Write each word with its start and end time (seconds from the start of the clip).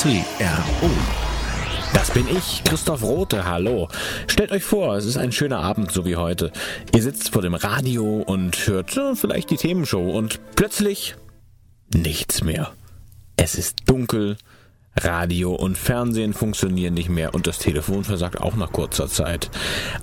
CRO. 0.00 0.90
Das 1.92 2.12
bin 2.12 2.28
ich, 2.28 2.62
Christoph 2.62 3.02
Rote, 3.02 3.46
hallo. 3.46 3.88
Stellt 4.28 4.52
euch 4.52 4.62
vor, 4.62 4.94
es 4.94 5.04
ist 5.04 5.16
ein 5.16 5.32
schöner 5.32 5.58
Abend, 5.58 5.90
so 5.90 6.04
wie 6.04 6.14
heute. 6.14 6.52
Ihr 6.94 7.02
sitzt 7.02 7.30
vor 7.32 7.42
dem 7.42 7.54
Radio 7.54 8.22
und 8.24 8.68
hört 8.68 8.96
äh, 8.96 9.16
vielleicht 9.16 9.50
die 9.50 9.56
Themenshow 9.56 10.08
und 10.16 10.38
plötzlich 10.54 11.16
nichts 11.92 12.44
mehr. 12.44 12.70
Es 13.34 13.56
ist 13.56 13.90
dunkel, 13.90 14.36
Radio 15.04 15.54
und 15.54 15.78
Fernsehen 15.78 16.34
funktionieren 16.34 16.94
nicht 16.94 17.08
mehr 17.08 17.34
und 17.34 17.46
das 17.46 17.58
Telefon 17.58 18.04
versagt 18.04 18.40
auch 18.40 18.56
nach 18.56 18.72
kurzer 18.72 19.08
Zeit. 19.08 19.50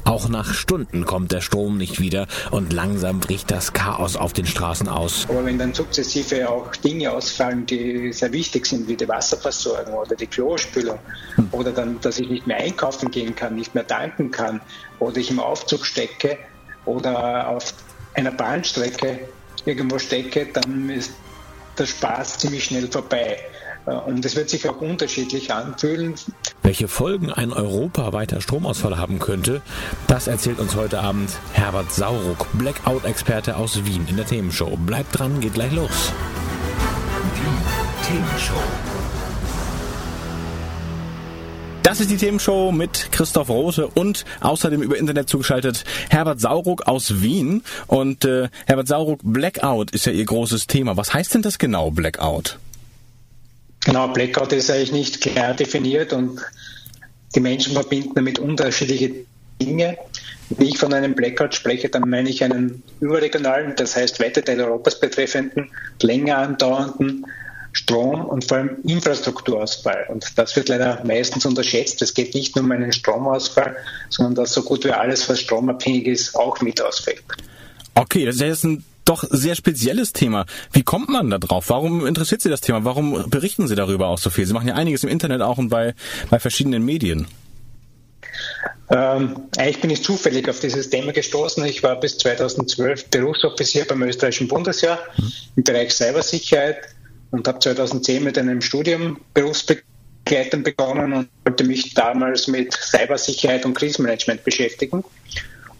Auch 0.03 0.29
nach 0.29 0.53
Stunden 0.53 1.05
kommt 1.05 1.31
der 1.31 1.41
Strom 1.41 1.77
nicht 1.77 1.99
wieder 1.99 2.27
und 2.51 2.73
langsam 2.73 3.19
bricht 3.19 3.51
das 3.51 3.73
Chaos 3.73 4.15
auf 4.15 4.33
den 4.33 4.45
Straßen 4.45 4.87
aus. 4.87 5.25
Aber 5.29 5.45
wenn 5.45 5.57
dann 5.57 5.73
sukzessive 5.73 6.49
auch 6.49 6.75
Dinge 6.75 7.11
ausfallen, 7.11 7.65
die 7.65 8.13
sehr 8.13 8.31
wichtig 8.31 8.65
sind, 8.65 8.87
wie 8.87 8.95
die 8.95 9.07
Wasserversorgung 9.07 9.93
oder 9.93 10.15
die 10.15 10.27
Klospülung, 10.27 10.99
hm. 11.35 11.49
oder 11.51 11.71
dann, 11.71 11.99
dass 12.01 12.19
ich 12.19 12.29
nicht 12.29 12.47
mehr 12.47 12.57
einkaufen 12.57 13.11
gehen 13.11 13.35
kann, 13.35 13.55
nicht 13.55 13.75
mehr 13.75 13.85
tanken 13.85 14.31
kann, 14.31 14.61
oder 14.99 15.17
ich 15.17 15.29
im 15.29 15.39
Aufzug 15.39 15.85
stecke 15.85 16.37
oder 16.85 17.49
auf 17.49 17.73
einer 18.13 18.31
Bahnstrecke 18.31 19.19
irgendwo 19.65 19.99
stecke, 19.99 20.47
dann 20.53 20.89
ist 20.89 21.11
der 21.77 21.85
Spaß 21.85 22.39
ziemlich 22.39 22.65
schnell 22.65 22.87
vorbei. 22.87 23.37
Äh, 23.85 23.91
und 23.91 24.25
es 24.25 24.35
wird 24.35 24.49
sich 24.49 24.67
auch 24.69 24.81
unterschiedlich 24.81 25.53
anfühlen. 25.53 26.15
Welche 26.63 26.87
Folgen 26.87 27.31
ein 27.31 27.53
europaweiter 27.53 28.41
Stromausfall 28.41 28.97
haben 28.97 29.19
könnte, 29.19 29.61
das 30.07 30.27
erzählt 30.27 30.59
uns 30.59 30.75
heute 30.75 30.99
Abend 30.99 31.29
Herbert 31.53 31.91
Sauruck, 31.91 32.47
Blackout-Experte 32.53 33.57
aus 33.57 33.85
Wien 33.85 34.07
in 34.09 34.17
der 34.17 34.25
Themenshow. 34.25 34.75
Bleibt 34.77 35.17
dran, 35.19 35.39
geht 35.39 35.53
gleich 35.53 35.71
los. 35.71 36.11
Die 37.35 38.07
Themenshow. 38.07 38.61
Das 41.83 41.99
ist 41.99 42.09
die 42.09 42.17
Themenshow 42.17 42.71
mit 42.71 43.11
Christoph 43.11 43.47
Rote 43.47 43.87
und 43.87 44.25
außerdem 44.41 44.81
über 44.81 44.97
Internet 44.97 45.29
zugeschaltet 45.29 45.83
Herbert 46.09 46.41
Sauruck 46.41 46.87
aus 46.87 47.21
Wien. 47.21 47.61
Und 47.85 48.25
äh, 48.25 48.49
Herbert 48.65 48.87
Sauruck, 48.87 49.19
Blackout 49.21 49.91
ist 49.91 50.07
ja 50.07 50.11
Ihr 50.11 50.25
großes 50.25 50.65
Thema. 50.65 50.97
Was 50.97 51.13
heißt 51.13 51.35
denn 51.35 51.43
das 51.43 51.59
genau, 51.59 51.91
Blackout? 51.91 52.57
Genau, 53.85 54.07
Blackout 54.09 54.51
ist 54.51 54.69
eigentlich 54.69 54.91
nicht 54.91 55.21
klar 55.21 55.53
definiert 55.53 56.11
und 56.11 56.41
die 57.35 57.39
Menschen 57.39 57.73
verbinden 57.73 58.11
damit 58.15 58.39
unterschiedliche 58.39 59.11
Dinge. 59.61 59.97
Wenn 60.49 60.67
ich 60.67 60.77
von 60.77 60.93
einem 60.93 61.15
Blackout 61.15 61.55
spreche, 61.55 61.89
dann 61.89 62.09
meine 62.09 62.29
ich 62.29 62.43
einen 62.43 62.83
überregionalen, 62.99 63.75
das 63.75 63.95
heißt 63.95 64.19
weite 64.19 64.43
Teile 64.43 64.65
Europas 64.65 64.99
betreffenden, 64.99 65.71
länger 66.01 66.39
andauernden 66.39 67.25
Strom- 67.73 68.25
und 68.25 68.45
vor 68.45 68.57
allem 68.57 68.77
Infrastrukturausfall. 68.85 70.05
Und 70.09 70.25
das 70.35 70.55
wird 70.55 70.69
leider 70.69 71.03
meistens 71.05 71.45
unterschätzt. 71.45 72.01
Es 72.01 72.13
geht 72.13 72.33
nicht 72.33 72.55
nur 72.55 72.65
um 72.65 72.71
einen 72.71 72.91
Stromausfall, 72.91 73.75
sondern 74.09 74.35
dass 74.35 74.53
so 74.53 74.63
gut 74.63 74.85
wie 74.85 74.91
alles, 74.91 75.29
was 75.29 75.41
stromabhängig 75.41 76.07
ist, 76.07 76.35
auch 76.35 76.61
mit 76.61 76.81
ausfällt. 76.81 77.23
Okay, 77.95 78.25
das 78.25 78.37
ist 78.37 78.63
ein 78.63 78.83
doch 79.05 79.23
sehr 79.29 79.55
spezielles 79.55 80.13
Thema. 80.13 80.45
Wie 80.71 80.83
kommt 80.83 81.09
man 81.09 81.29
da 81.29 81.37
drauf? 81.37 81.69
Warum 81.69 82.05
interessiert 82.05 82.41
Sie 82.41 82.49
das 82.49 82.61
Thema? 82.61 82.83
Warum 82.83 83.29
berichten 83.29 83.67
Sie 83.67 83.75
darüber 83.75 84.07
auch 84.07 84.17
so 84.17 84.29
viel? 84.29 84.45
Sie 84.45 84.53
machen 84.53 84.67
ja 84.67 84.75
einiges 84.75 85.03
im 85.03 85.09
Internet 85.09 85.41
auch 85.41 85.57
und 85.57 85.69
bei, 85.69 85.93
bei 86.29 86.39
verschiedenen 86.39 86.83
Medien. 86.83 87.27
Ähm, 88.89 89.47
eigentlich 89.57 89.81
bin 89.81 89.89
ich 89.89 90.03
zufällig 90.03 90.47
auf 90.47 90.59
dieses 90.59 90.89
Thema 90.89 91.11
gestoßen. 91.11 91.63
Ich 91.65 91.81
war 91.81 91.99
bis 91.99 92.17
2012 92.19 93.09
Berufsoffizier 93.09 93.85
beim 93.85 94.03
österreichischen 94.03 94.47
Bundesjahr 94.47 94.99
mhm. 95.17 95.31
im 95.55 95.63
Bereich 95.63 95.91
Cybersicherheit 95.91 96.77
und 97.31 97.47
habe 97.47 97.59
2010 97.59 98.23
mit 98.23 98.37
einem 98.37 98.61
Studium 98.61 99.19
berufsbegleitend 99.33 100.63
begonnen 100.63 101.13
und 101.13 101.29
wollte 101.45 101.63
mich 101.63 101.93
damals 101.95 102.47
mit 102.47 102.73
Cybersicherheit 102.73 103.65
und 103.65 103.73
Krisenmanagement 103.73 104.43
beschäftigen. 104.43 105.03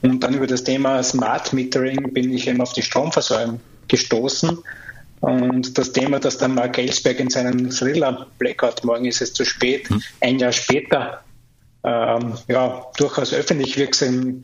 Und 0.02 0.24
dann 0.24 0.34
über 0.34 0.48
das 0.48 0.64
Thema 0.64 1.02
Smart 1.04 1.54
Metering 1.54 2.14
bin 2.14 2.32
ich 2.32 2.48
eben 2.48 2.62
auf 2.62 2.74
die 2.74 2.82
Stromversorgung 2.82 3.60
gestoßen. 3.88 4.60
Und 5.22 5.78
das 5.78 5.92
Thema, 5.92 6.20
das 6.20 6.38
dann 6.38 6.54
Mark 6.54 6.78
Ellsberg 6.78 7.20
in 7.20 7.30
seinem 7.30 7.72
Thriller 7.72 8.28
Blackout, 8.38 8.84
morgen 8.84 9.06
ist 9.06 9.22
es 9.22 9.34
zu 9.34 9.46
spät, 9.46 9.90
hm. 9.90 10.02
ein 10.22 10.40
Jahr 10.40 10.52
später, 10.52 11.24
ähm, 11.84 12.34
ja, 12.48 12.86
durchaus 12.98 13.34
öffentlich 13.34 13.78
wirksam 13.78 14.44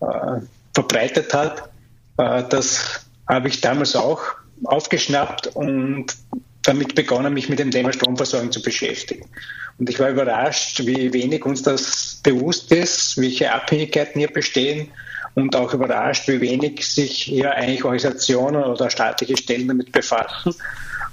äh, 0.00 0.40
verbreitet 0.74 1.32
hat, 1.32 1.70
äh, 2.16 2.42
das 2.48 3.06
habe 3.28 3.48
ich 3.48 3.60
damals 3.60 3.94
auch 3.94 4.22
aufgeschnappt 4.64 5.48
und 5.48 6.16
damit 6.66 6.94
begonnen, 6.94 7.34
mich 7.34 7.48
mit 7.48 7.58
dem 7.58 7.70
Thema 7.70 7.92
Stromversorgung 7.92 8.52
zu 8.52 8.62
beschäftigen. 8.62 9.28
Und 9.78 9.90
ich 9.90 9.98
war 9.98 10.10
überrascht, 10.10 10.80
wie 10.86 11.12
wenig 11.12 11.44
uns 11.44 11.62
das 11.62 12.20
bewusst 12.22 12.72
ist, 12.72 13.20
welche 13.20 13.52
Abhängigkeiten 13.52 14.18
hier 14.18 14.32
bestehen 14.32 14.88
und 15.34 15.54
auch 15.54 15.74
überrascht, 15.74 16.28
wie 16.28 16.40
wenig 16.40 16.86
sich 16.86 17.24
hier 17.24 17.52
eigentlich 17.52 17.84
Organisationen 17.84 18.64
oder 18.64 18.90
staatliche 18.90 19.36
Stellen 19.36 19.68
damit 19.68 19.92
befassen. 19.92 20.54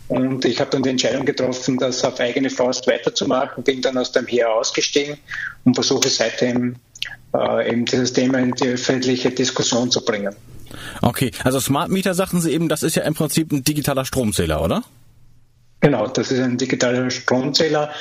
Und 0.07 0.45
ich 0.45 0.59
habe 0.59 0.69
dann 0.71 0.83
die 0.83 0.89
Entscheidung 0.89 1.25
getroffen, 1.25 1.77
das 1.77 2.03
auf 2.03 2.19
eigene 2.19 2.49
Faust 2.49 2.87
weiterzumachen, 2.87 3.63
bin 3.63 3.81
dann 3.81 3.97
aus 3.97 4.11
dem 4.11 4.27
Heer 4.27 4.53
ausgestiegen 4.53 5.17
und 5.63 5.75
versuche 5.75 6.09
seitdem 6.09 6.75
äh, 7.33 7.69
eben 7.69 7.85
dieses 7.85 8.13
Thema 8.13 8.39
in 8.39 8.51
die 8.51 8.69
öffentliche 8.69 9.31
Diskussion 9.31 9.91
zu 9.91 10.03
bringen. 10.03 10.35
Okay, 11.01 11.31
also 11.43 11.59
Smart 11.59 11.89
Meter 11.89 12.13
sagten 12.13 12.41
Sie 12.41 12.51
eben, 12.51 12.69
das 12.69 12.83
ist 12.83 12.95
ja 12.95 13.03
im 13.03 13.13
Prinzip 13.13 13.51
ein 13.51 13.63
digitaler 13.63 14.05
Stromzähler, 14.05 14.61
oder? 14.61 14.83
Genau, 15.83 16.07
das 16.07 16.31
ist 16.31 16.39
ein 16.39 16.57
digitaler 16.57 17.11
Stromzähler, 17.11 17.91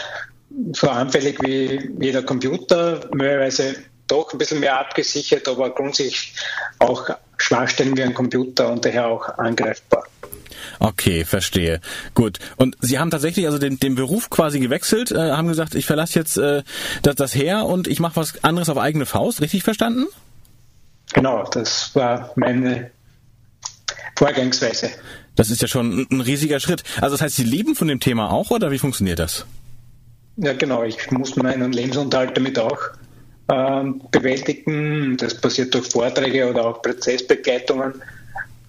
so 0.73 0.89
anfällig 0.89 1.43
wie 1.43 1.91
jeder 2.01 2.23
Computer, 2.23 3.01
möglicherweise 3.13 3.75
doch 4.07 4.33
ein 4.33 4.39
bisschen 4.39 4.61
mehr 4.61 4.79
abgesichert, 4.79 5.49
aber 5.49 5.71
grundsätzlich 5.71 6.33
auch 6.79 7.11
Schwachstellen 7.39 7.97
wie 7.97 8.05
ein 8.05 8.15
Computer 8.15 8.71
und 8.71 8.85
daher 8.85 9.09
auch 9.09 9.37
angreifbar. 9.37 10.05
Okay, 10.79 11.25
verstehe. 11.25 11.81
Gut. 12.15 12.39
Und 12.57 12.77
Sie 12.81 13.01
haben 13.01 13.11
tatsächlich 13.11 13.47
also 13.47 13.59
den, 13.59 13.81
den 13.81 13.97
Beruf 13.97 14.31
quasi 14.31 14.61
gewechselt, 14.61 15.11
äh, 15.11 15.33
haben 15.33 15.49
gesagt, 15.49 15.75
ich 15.75 15.85
verlasse 15.85 16.21
jetzt 16.21 16.37
äh, 16.37 16.63
das, 17.03 17.17
das 17.17 17.35
her 17.35 17.67
und 17.67 17.89
ich 17.89 17.99
mache 17.99 18.15
was 18.15 18.45
anderes 18.45 18.69
auf 18.69 18.79
eigene 18.79 19.07
Faust. 19.07 19.41
Richtig 19.41 19.65
verstanden? 19.65 20.07
Genau, 21.15 21.43
das 21.51 21.97
war 21.97 22.31
meine 22.37 22.93
Vorgangsweise. 24.17 24.93
Das 25.35 25.51
ist 25.51 25.63
ja 25.63 25.69
schon 25.69 26.07
ein 26.11 26.21
riesiger 26.21 26.61
Schritt. 26.61 26.83
Also 27.01 27.15
das 27.15 27.23
heißt, 27.23 27.37
Sie 27.37 27.45
leben 27.45 27.75
von 27.75 27.89
dem 27.89 28.01
Thema 28.01 28.31
auch 28.31 28.51
oder 28.51 28.71
wie 28.71 28.79
funktioniert 28.79 29.19
das? 29.19 29.47
Ja, 30.37 30.53
genau. 30.53 30.83
Ich 30.83 31.11
muss 31.11 31.37
meinen 31.37 31.73
Lebensunterhalt 31.73 32.37
damit 32.37 32.59
auch 32.59 32.79
ähm, 33.49 34.03
bewältigen. 34.11 35.17
Das 35.17 35.41
passiert 35.41 35.75
durch 35.75 35.89
Vorträge 35.89 36.49
oder 36.49 36.67
auch 36.67 36.83
Prozessbegleitungen. 36.83 37.95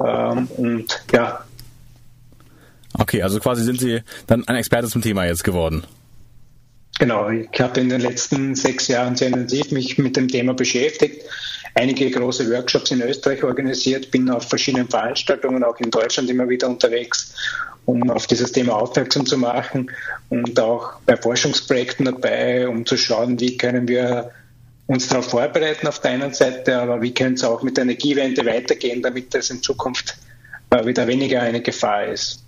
Ähm, 0.03 0.47
und 0.57 1.03
ja. 1.11 1.43
Okay, 2.93 3.21
also 3.23 3.39
quasi 3.39 3.63
sind 3.63 3.79
Sie 3.79 4.01
dann 4.27 4.47
ein 4.47 4.55
Experte 4.55 4.87
zum 4.87 5.01
Thema 5.01 5.25
jetzt 5.25 5.43
geworden. 5.43 5.83
Genau, 6.99 7.29
ich 7.29 7.59
habe 7.59 7.79
in 7.79 7.89
den 7.89 8.01
letzten 8.01 8.55
sechs 8.55 8.87
Jahren 8.87 9.15
sehr 9.15 9.29
intensiv 9.29 9.71
mich 9.71 9.97
mit 9.97 10.15
dem 10.15 10.27
Thema 10.27 10.53
beschäftigt 10.53 11.23
einige 11.75 12.09
große 12.09 12.49
Workshops 12.51 12.91
in 12.91 13.01
Österreich 13.01 13.43
organisiert, 13.43 14.11
bin 14.11 14.29
auf 14.29 14.47
verschiedenen 14.47 14.89
Veranstaltungen 14.89 15.63
auch 15.63 15.77
in 15.79 15.91
Deutschland 15.91 16.29
immer 16.29 16.47
wieder 16.47 16.67
unterwegs, 16.67 17.35
um 17.85 18.09
auf 18.09 18.27
dieses 18.27 18.51
Thema 18.51 18.75
aufmerksam 18.75 19.25
zu 19.25 19.37
machen 19.37 19.91
und 20.29 20.59
auch 20.59 20.99
bei 21.05 21.17
Forschungsprojekten 21.17 22.05
dabei, 22.05 22.67
um 22.67 22.85
zu 22.85 22.97
schauen, 22.97 23.39
wie 23.39 23.57
können 23.57 23.87
wir 23.87 24.31
uns 24.87 25.07
darauf 25.07 25.29
vorbereiten 25.29 25.87
auf 25.87 25.99
der 25.99 26.11
einen 26.11 26.33
Seite, 26.33 26.77
aber 26.77 27.01
wie 27.01 27.13
können 27.13 27.35
es 27.35 27.43
auch 27.43 27.63
mit 27.63 27.77
der 27.77 27.83
Energiewende 27.83 28.45
weitergehen, 28.45 29.01
damit 29.01 29.33
das 29.33 29.49
in 29.49 29.61
Zukunft 29.61 30.17
äh, 30.69 30.85
wieder 30.85 31.07
weniger 31.07 31.41
eine 31.41 31.61
Gefahr 31.61 32.07
ist. 32.07 32.42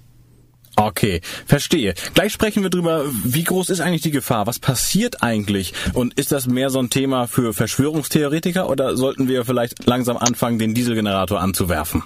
Okay, 0.75 1.21
verstehe. 1.45 1.93
Gleich 2.13 2.33
sprechen 2.33 2.63
wir 2.63 2.69
drüber, 2.69 3.05
wie 3.23 3.43
groß 3.43 3.69
ist 3.69 3.79
eigentlich 3.79 4.01
die 4.01 4.11
Gefahr? 4.11 4.45
Was 4.45 4.59
passiert 4.59 5.23
eigentlich? 5.23 5.73
Und 5.93 6.15
ist 6.15 6.31
das 6.31 6.47
mehr 6.47 6.69
so 6.69 6.79
ein 6.79 6.89
Thema 6.89 7.27
für 7.27 7.53
Verschwörungstheoretiker 7.53 8.69
oder 8.69 8.97
sollten 8.97 9.27
wir 9.27 9.45
vielleicht 9.45 9.85
langsam 9.85 10.17
anfangen, 10.17 10.59
den 10.59 10.73
Dieselgenerator 10.73 11.39
anzuwerfen? 11.39 12.03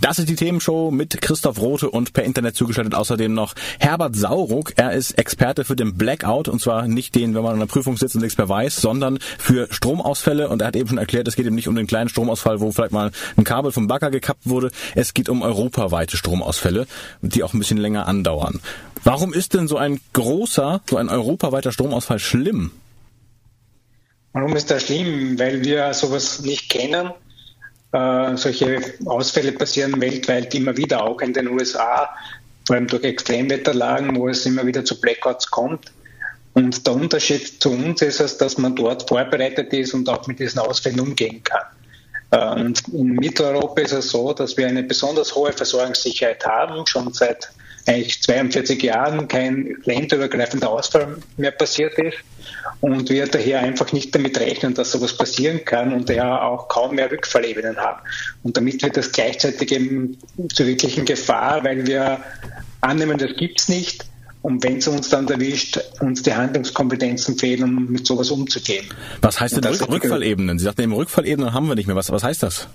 Das 0.00 0.18
ist 0.18 0.28
die 0.28 0.36
Themenshow 0.36 0.90
mit 0.90 1.20
Christoph 1.20 1.60
Rote 1.60 1.90
und 1.90 2.12
per 2.12 2.24
Internet 2.24 2.56
zugeschaltet 2.56 2.94
außerdem 2.94 3.32
noch 3.32 3.54
Herbert 3.78 4.16
Sauruck. 4.16 4.72
Er 4.76 4.92
ist 4.92 5.18
Experte 5.18 5.64
für 5.64 5.76
den 5.76 5.96
Blackout 5.96 6.48
und 6.48 6.60
zwar 6.60 6.86
nicht 6.88 7.14
den, 7.14 7.34
wenn 7.34 7.42
man 7.42 7.54
an 7.54 7.60
der 7.60 7.66
Prüfung 7.66 7.96
sitzt 7.96 8.14
und 8.14 8.22
nichts 8.22 8.38
mehr 8.38 8.48
weiß, 8.48 8.76
sondern 8.76 9.18
für 9.38 9.68
Stromausfälle 9.70 10.48
und 10.48 10.62
er 10.62 10.68
hat 10.68 10.76
eben 10.76 10.88
schon 10.88 10.98
erklärt, 10.98 11.28
es 11.28 11.36
geht 11.36 11.46
eben 11.46 11.54
nicht 11.54 11.68
um 11.68 11.74
den 11.74 11.86
kleinen 11.86 12.08
Stromausfall, 12.08 12.60
wo 12.60 12.72
vielleicht 12.72 12.92
mal 12.92 13.10
ein 13.36 13.44
Kabel 13.44 13.72
vom 13.72 13.86
Bagger 13.86 14.10
gekappt 14.10 14.48
wurde. 14.48 14.70
Es 14.94 15.14
geht 15.14 15.28
um 15.28 15.42
europaweite 15.42 16.16
Stromausfälle, 16.16 16.86
die 17.22 17.42
auch 17.42 17.54
ein 17.54 17.58
bisschen 17.58 17.78
länger 17.78 18.06
andauern. 18.06 18.60
Warum 19.04 19.32
ist 19.32 19.54
denn 19.54 19.66
so 19.66 19.76
ein 19.76 20.00
großer, 20.12 20.80
so 20.88 20.96
ein 20.96 21.08
europaweiter 21.08 21.72
Stromausfall 21.72 22.18
schlimm? 22.18 22.70
Warum 24.32 24.56
ist 24.56 24.70
das 24.70 24.84
schlimm? 24.84 25.38
Weil 25.38 25.62
wir 25.62 25.92
sowas 25.92 26.40
nicht 26.40 26.70
kennen. 26.70 27.10
Äh, 27.92 28.36
solche 28.36 28.80
Ausfälle 29.04 29.52
passieren 29.52 30.00
weltweit 30.00 30.54
immer 30.54 30.76
wieder, 30.76 31.04
auch 31.04 31.20
in 31.20 31.34
den 31.34 31.48
USA, 31.48 32.08
vor 32.66 32.76
allem 32.76 32.86
durch 32.86 33.04
Extremwetterlagen, 33.04 34.16
wo 34.16 34.28
es 34.28 34.46
immer 34.46 34.66
wieder 34.66 34.84
zu 34.84 34.98
Blackouts 35.00 35.50
kommt. 35.50 35.92
Und 36.54 36.86
der 36.86 36.94
Unterschied 36.94 37.62
zu 37.62 37.70
uns 37.70 38.02
ist 38.02 38.20
es, 38.20 38.38
dass 38.38 38.58
man 38.58 38.76
dort 38.76 39.08
vorbereitet 39.08 39.72
ist 39.72 39.94
und 39.94 40.08
auch 40.08 40.26
mit 40.26 40.38
diesen 40.38 40.60
Ausfällen 40.60 41.00
umgehen 41.00 41.42
kann. 41.44 41.64
Äh, 42.30 42.60
und 42.60 42.88
in 42.88 43.14
Mitteleuropa 43.14 43.82
ist 43.82 43.92
es 43.92 44.10
so, 44.10 44.32
dass 44.32 44.56
wir 44.56 44.66
eine 44.66 44.82
besonders 44.82 45.34
hohe 45.34 45.52
Versorgungssicherheit 45.52 46.44
haben, 46.46 46.86
schon 46.86 47.12
seit 47.12 47.50
eigentlich 47.86 48.22
42 48.22 48.82
Jahren 48.82 49.28
kein 49.28 49.76
länderübergreifender 49.84 50.70
Ausfall 50.70 51.16
mehr 51.36 51.50
passiert 51.50 51.98
ist 51.98 52.18
und 52.80 53.10
wir 53.10 53.26
daher 53.26 53.60
einfach 53.60 53.92
nicht 53.92 54.14
damit 54.14 54.38
rechnen, 54.38 54.74
dass 54.74 54.92
sowas 54.92 55.16
passieren 55.16 55.64
kann 55.64 55.92
und 55.92 56.08
daher 56.08 56.44
auch 56.44 56.68
kaum 56.68 56.96
mehr 56.96 57.10
Rückfallebenen 57.10 57.76
haben. 57.76 58.00
Und 58.42 58.56
damit 58.56 58.82
wird 58.82 58.96
das 58.96 59.12
gleichzeitig 59.12 59.72
eben 59.72 60.18
zur 60.52 60.66
wirklichen 60.66 61.04
Gefahr, 61.04 61.64
weil 61.64 61.86
wir 61.86 62.20
annehmen, 62.80 63.18
das 63.18 63.36
gibt 63.36 63.60
es 63.60 63.68
nicht. 63.68 64.06
Und 64.42 64.64
wenn 64.64 64.78
es 64.78 64.88
uns 64.88 65.08
dann 65.08 65.28
erwischt, 65.28 65.78
uns 66.00 66.22
die 66.22 66.34
Handlungskompetenzen 66.34 67.38
fehlen, 67.38 67.62
um 67.62 67.92
mit 67.92 68.04
sowas 68.04 68.30
umzugehen. 68.32 68.86
Was 69.20 69.40
heißt 69.40 69.56
denn 69.56 69.64
Rück 69.64 69.88
Rückfallebenen? 69.88 70.58
Sie 70.58 70.64
sagten 70.64 70.82
eben 70.82 70.92
Rückfallebenen 70.94 71.54
haben 71.54 71.68
wir 71.68 71.76
nicht 71.76 71.86
mehr. 71.86 71.94
Was, 71.94 72.10
was 72.10 72.24
heißt 72.24 72.42
das? 72.42 72.66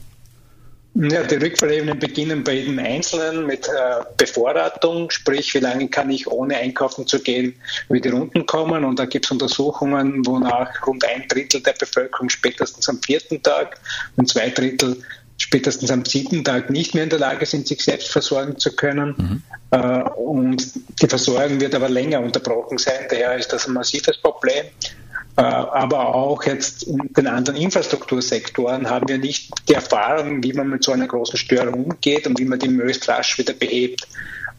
Ja, 1.00 1.22
die 1.24 1.36
Rückfallebenen 1.36 2.00
beginnen 2.00 2.44
bei 2.44 2.54
jedem 2.54 2.80
Einzelnen 2.80 3.46
mit 3.46 3.68
äh, 3.68 4.04
Bevorratung, 4.18 5.12
sprich, 5.12 5.54
wie 5.54 5.60
lange 5.60 5.90
kann 5.90 6.10
ich 6.10 6.28
ohne 6.28 6.58
einkaufen 6.58 7.06
zu 7.06 7.20
gehen 7.20 7.54
wieder 7.88 8.16
unten 8.16 8.48
kommen. 8.48 8.84
Und 8.84 8.98
da 8.98 9.06
gibt 9.06 9.26
es 9.26 9.32
Untersuchungen, 9.32 10.26
wonach 10.26 10.88
rund 10.88 11.06
ein 11.06 11.28
Drittel 11.28 11.62
der 11.62 11.74
Bevölkerung 11.74 12.30
spätestens 12.30 12.90
am 12.90 13.00
vierten 13.02 13.44
Tag 13.44 13.80
und 14.16 14.28
zwei 14.28 14.50
Drittel 14.50 15.04
spätestens 15.38 15.92
am 15.92 16.04
siebten 16.04 16.44
Tag 16.44 16.72
nicht 16.72 16.96
mehr 16.96 17.04
in 17.04 17.12
der 17.12 17.20
Lage 17.20 17.46
sind, 17.46 17.68
sich 17.68 17.84
selbst 17.84 18.10
versorgen 18.10 18.58
zu 18.58 18.76
können. 18.76 19.14
Mhm. 19.18 19.44
Äh, 19.70 20.02
und 20.18 20.64
die 21.00 21.08
Versorgung 21.08 21.62
wird 21.62 21.76
aber 21.76 21.90
länger 21.90 22.22
unterbrochen 22.22 22.80
sein. 22.80 23.06
Daher 23.08 23.36
ist 23.36 23.54
das 23.54 23.68
ein 23.68 23.74
massives 23.74 24.18
Problem. 24.18 24.66
Äh, 25.38 25.42
aber 25.42 26.16
auch 26.16 26.44
jetzt 26.45 26.84
in 26.84 27.13
den 27.16 27.28
anderen 27.28 27.62
Infrastruktursektoren 27.62 28.89
haben 28.89 29.07
wir 29.07 29.19
nicht 29.19 29.51
die 29.69 29.75
Erfahrung, 29.75 30.44
wie 30.44 30.54
man 30.54 30.68
mit 30.68 30.84
so 30.84 30.92
einer 30.92 31.07
großen 31.07 31.38
Störung 31.38 31.86
umgeht 31.86 32.25
und 32.25 32.39
wie 32.39 32.45
man 32.45 32.57
die 32.57 32.69
möglichst 32.69 33.07
rasch 33.07 33.38
wieder 33.38 33.54
behebt. 33.54 34.07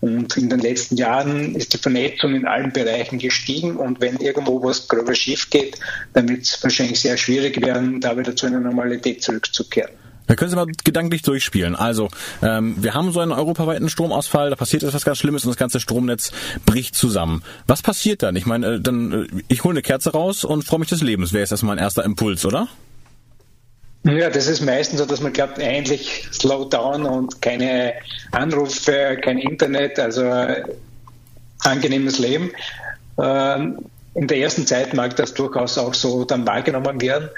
Und 0.01 0.37
in 0.37 0.49
den 0.49 0.61
letzten 0.61 0.97
Jahren 0.97 1.57
ist 1.57 1.75
die 1.75 1.79
Vernetzung 1.79 2.37
in 2.37 2.47
allen 2.47 2.73
Bereichen 2.73 3.19
gestiegen 3.19 3.77
und 3.77 4.01
wenn 4.01 4.19
irgendwo 4.19 4.63
was 4.63 4.87
gröber 4.87 5.17
schief 5.17 5.51
geht, 5.51 5.81
dann 6.13 6.29
wird 6.29 6.43
es 6.43 6.63
wahrscheinlich 6.63 7.01
sehr 7.01 7.17
schwierig 7.17 7.61
werden, 7.61 8.01
da 8.01 8.17
wieder 8.17 8.37
zu 8.37 8.47
einer 8.47 8.61
Normalität 8.61 9.25
zurückzukehren. 9.25 9.91
Da 10.29 10.37
können 10.37 10.51
Sie 10.51 10.57
mal 10.57 10.67
gedanklich 10.85 11.23
durchspielen. 11.23 11.75
Also, 11.75 12.09
ähm, 12.43 12.77
wir 12.79 12.95
haben 12.95 13.13
so 13.13 13.21
einen 13.21 13.33
europaweiten 13.33 13.89
Stromausfall, 13.89 14.51
da 14.51 14.57
passiert 14.57 14.83
etwas 14.83 15.05
ganz 15.05 15.19
Schlimmes 15.19 15.45
und 15.45 15.51
das 15.51 15.57
ganze 15.57 15.81
Stromnetz 15.81 16.33
bricht 16.67 16.95
zusammen. 16.95 17.43
Was 17.67 17.83
passiert 17.83 18.23
dann? 18.23 18.37
Ich 18.37 18.47
meine, 18.47 18.75
äh, 18.75 18.81
dann, 18.81 19.13
äh, 19.13 19.27
ich 19.49 19.65
hole 19.65 19.73
eine 19.73 19.83
Kerze 19.83 20.13
raus 20.13 20.45
und 20.45 20.65
freue 20.65 20.81
mich 20.81 20.91
des 20.91 21.03
Lebens. 21.03 21.33
Wäre 21.33 21.41
jetzt 21.41 21.51
erstmal 21.51 21.77
ein 21.77 21.83
erster 21.83 22.05
Impuls, 22.05 22.45
oder? 22.45 22.69
Ja, 24.05 24.31
das 24.31 24.47
ist 24.47 24.61
meistens 24.61 25.01
so, 25.01 25.07
dass 25.07 25.21
man 25.21 25.33
glaubt, 25.33 25.59
eigentlich 25.59 26.29
slow 26.31 26.69
down 26.69 27.05
und 27.05 27.43
keine 27.43 27.95
Anrufe, 28.33 29.19
kein 29.23 29.39
Internet, 29.39 29.99
also 29.99 30.23
äh, 30.23 30.63
angenehmes 31.61 32.19
Leben. 32.19 32.51
Ähm, 33.21 33.79
in 34.15 34.27
der 34.27 34.39
ersten 34.39 34.67
Zeit 34.67 34.95
mag 34.95 35.17
das 35.17 35.35
durchaus 35.35 35.79
auch 35.79 35.95
so 35.95 36.25
dann 36.25 36.47
wahrgenommen 36.47 37.01
werden. 37.01 37.29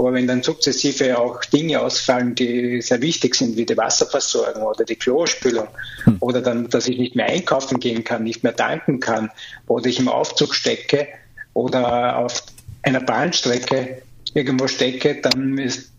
Aber 0.00 0.14
wenn 0.14 0.26
dann 0.26 0.42
sukzessive 0.42 1.18
auch 1.18 1.44
Dinge 1.44 1.78
ausfallen, 1.78 2.34
die 2.34 2.80
sehr 2.80 3.02
wichtig 3.02 3.34
sind, 3.34 3.58
wie 3.58 3.66
die 3.66 3.76
Wasserversorgung 3.76 4.62
oder 4.62 4.82
die 4.82 4.96
Klospülung, 4.96 5.68
hm. 6.04 6.16
oder 6.20 6.40
dann, 6.40 6.70
dass 6.70 6.88
ich 6.88 6.98
nicht 6.98 7.16
mehr 7.16 7.26
einkaufen 7.26 7.78
gehen 7.80 8.02
kann, 8.02 8.22
nicht 8.22 8.42
mehr 8.42 8.56
tanken 8.56 8.98
kann, 9.00 9.30
oder 9.66 9.86
ich 9.86 9.98
im 9.98 10.08
Aufzug 10.08 10.54
stecke 10.54 11.06
oder 11.52 12.16
auf 12.16 12.42
einer 12.80 13.00
Bahnstrecke 13.00 14.00
irgendwo 14.32 14.68
stecke, 14.68 15.20
dann 15.20 15.58
ist 15.58 15.92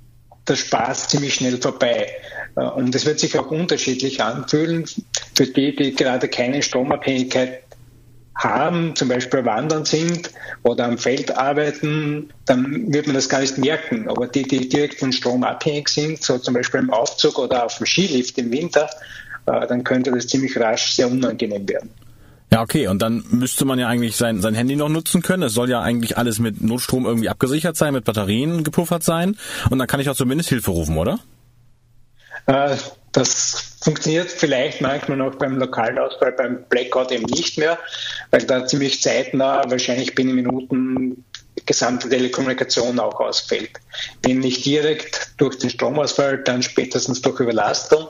der 0.48 0.56
Spaß 0.56 1.10
ziemlich 1.10 1.36
schnell 1.36 1.62
vorbei. 1.62 2.08
Äh, 2.56 2.62
und 2.62 2.96
es 2.96 3.06
wird 3.06 3.20
sich 3.20 3.38
auch 3.38 3.52
unterschiedlich 3.52 4.24
anfühlen 4.24 4.86
für 5.36 5.46
die, 5.46 5.76
die 5.76 5.94
gerade 5.94 6.28
keine 6.28 6.64
Stromabhängigkeit 6.64 7.62
haben, 8.36 8.96
zum 8.96 9.10
Beispiel 9.10 9.46
wandern 9.46 9.86
sind 9.86 10.32
oder 10.64 10.86
am 10.86 10.98
Feld 10.98 11.38
arbeiten, 11.38 12.30
dann 12.46 12.92
wird 12.94 13.08
man 13.08 13.16
das 13.16 13.30
gar 13.30 13.42
nicht 13.42 13.58
merken. 13.58 14.08
Aber 14.10 14.28
die, 14.28 14.44
die 14.44 14.70
direkt 14.70 15.00
von 15.00 15.12
Strom 15.12 15.44
abhängig 15.44 15.90
sind, 15.90 16.24
so 16.24 16.38
zum 16.38 16.54
Beispiel 16.54 16.80
im 16.80 16.92
Aufzug 16.92 17.38
oder 17.38 17.66
auf 17.66 17.78
dem 17.78 17.86
Skilift 17.86 18.38
im 18.38 18.52
Winter, 18.52 18.90
äh, 19.46 19.68
dann 19.68 19.84
könnte 19.84 20.12
das 20.12 20.28
ziemlich 20.28 20.58
rasch 20.58 20.92
sehr 20.92 21.10
unangenehm 21.10 21.68
werden. 21.68 21.90
Ja, 22.52 22.62
okay, 22.62 22.88
und 22.88 23.02
dann 23.02 23.24
müsste 23.32 23.64
man 23.64 23.80
ja 23.80 23.88
eigentlich 23.88 24.18
sein, 24.18 24.42
sein 24.42 24.54
Handy 24.54 24.76
noch 24.76 24.90
nutzen 24.90 25.22
können. 25.22 25.44
Es 25.44 25.54
soll 25.54 25.70
ja 25.70 25.82
eigentlich 25.82 26.18
alles 26.18 26.40
mit 26.40 26.62
Notstrom 26.62 27.06
irgendwie 27.06 27.30
abgesichert 27.30 27.78
sein, 27.78 27.94
mit 27.94 28.04
Batterien 28.04 28.66
gepuffert 28.66 29.04
sein. 29.04 29.38
Und 29.70 29.80
dann 29.80 29.88
kann 29.88 30.02
ich 30.02 30.10
auch 30.10 30.16
zumindest 30.16 30.50
Hilfe 30.50 30.72
rufen, 30.72 30.98
oder? 30.98 31.20
Äh, 32.48 32.76
das 33.12 33.78
funktioniert 33.82 34.32
vielleicht 34.32 34.82
manchmal 34.82 35.18
noch 35.18 35.36
beim 35.36 35.58
Lokalausfall, 35.58 36.32
beim 36.34 36.64
Blackout 36.70 37.12
eben 37.12 37.26
nicht 37.26 37.58
mehr, 37.58 37.78
weil 38.30 38.44
da 38.44 38.66
ziemlich 38.66 39.02
zeitnah, 39.02 39.70
wahrscheinlich 39.70 40.16
binnen 40.16 40.36
Minuten, 40.36 41.26
die 41.58 41.66
gesamte 41.66 42.08
Telekommunikation 42.08 43.00
auch 43.00 43.20
ausfällt. 43.20 43.72
Wenn 44.24 44.40
nicht 44.40 44.66
direkt 44.66 45.34
durch 45.38 45.58
den 45.58 45.70
Stromausfall, 45.70 46.38
dann 46.38 46.64
spätestens 46.64 47.22
durch 47.22 47.40
Überlastung 47.40 48.08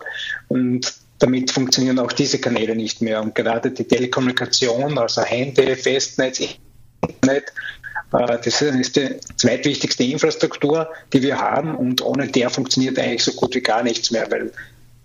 und 0.49 0.93
damit 1.19 1.51
funktionieren 1.51 1.99
auch 1.99 2.11
diese 2.11 2.39
Kanäle 2.39 2.75
nicht 2.75 3.01
mehr. 3.01 3.21
Und 3.21 3.35
gerade 3.35 3.71
die 3.71 3.83
Telekommunikation, 3.83 4.97
also 4.97 5.21
Handy, 5.21 5.75
Festnetz, 5.75 6.41
Internet, 7.07 7.53
das 8.11 8.61
ist 8.61 8.95
die 8.95 9.15
zweitwichtigste 9.37 10.03
Infrastruktur, 10.03 10.89
die 11.13 11.21
wir 11.21 11.39
haben 11.39 11.75
und 11.75 12.01
ohne 12.01 12.27
der 12.27 12.49
funktioniert 12.49 12.99
eigentlich 12.99 13.23
so 13.23 13.31
gut 13.31 13.55
wie 13.55 13.61
gar 13.61 13.83
nichts 13.83 14.11
mehr, 14.11 14.29
weil 14.29 14.51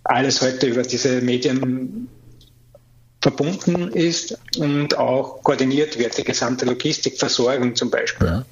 alles 0.05 0.43
heute 0.43 0.67
über 0.67 0.83
diese 0.83 1.21
Medien 1.21 2.09
verbunden 3.21 3.91
ist 3.93 4.39
und 4.59 4.97
auch 4.97 5.43
koordiniert 5.43 5.99
wird, 5.99 6.19
die 6.19 6.25
gesamte 6.25 6.65
Logistikversorgung 6.65 7.75
zum 7.75 7.91
Beispiel. 7.91 8.27
Ja. 8.27 8.45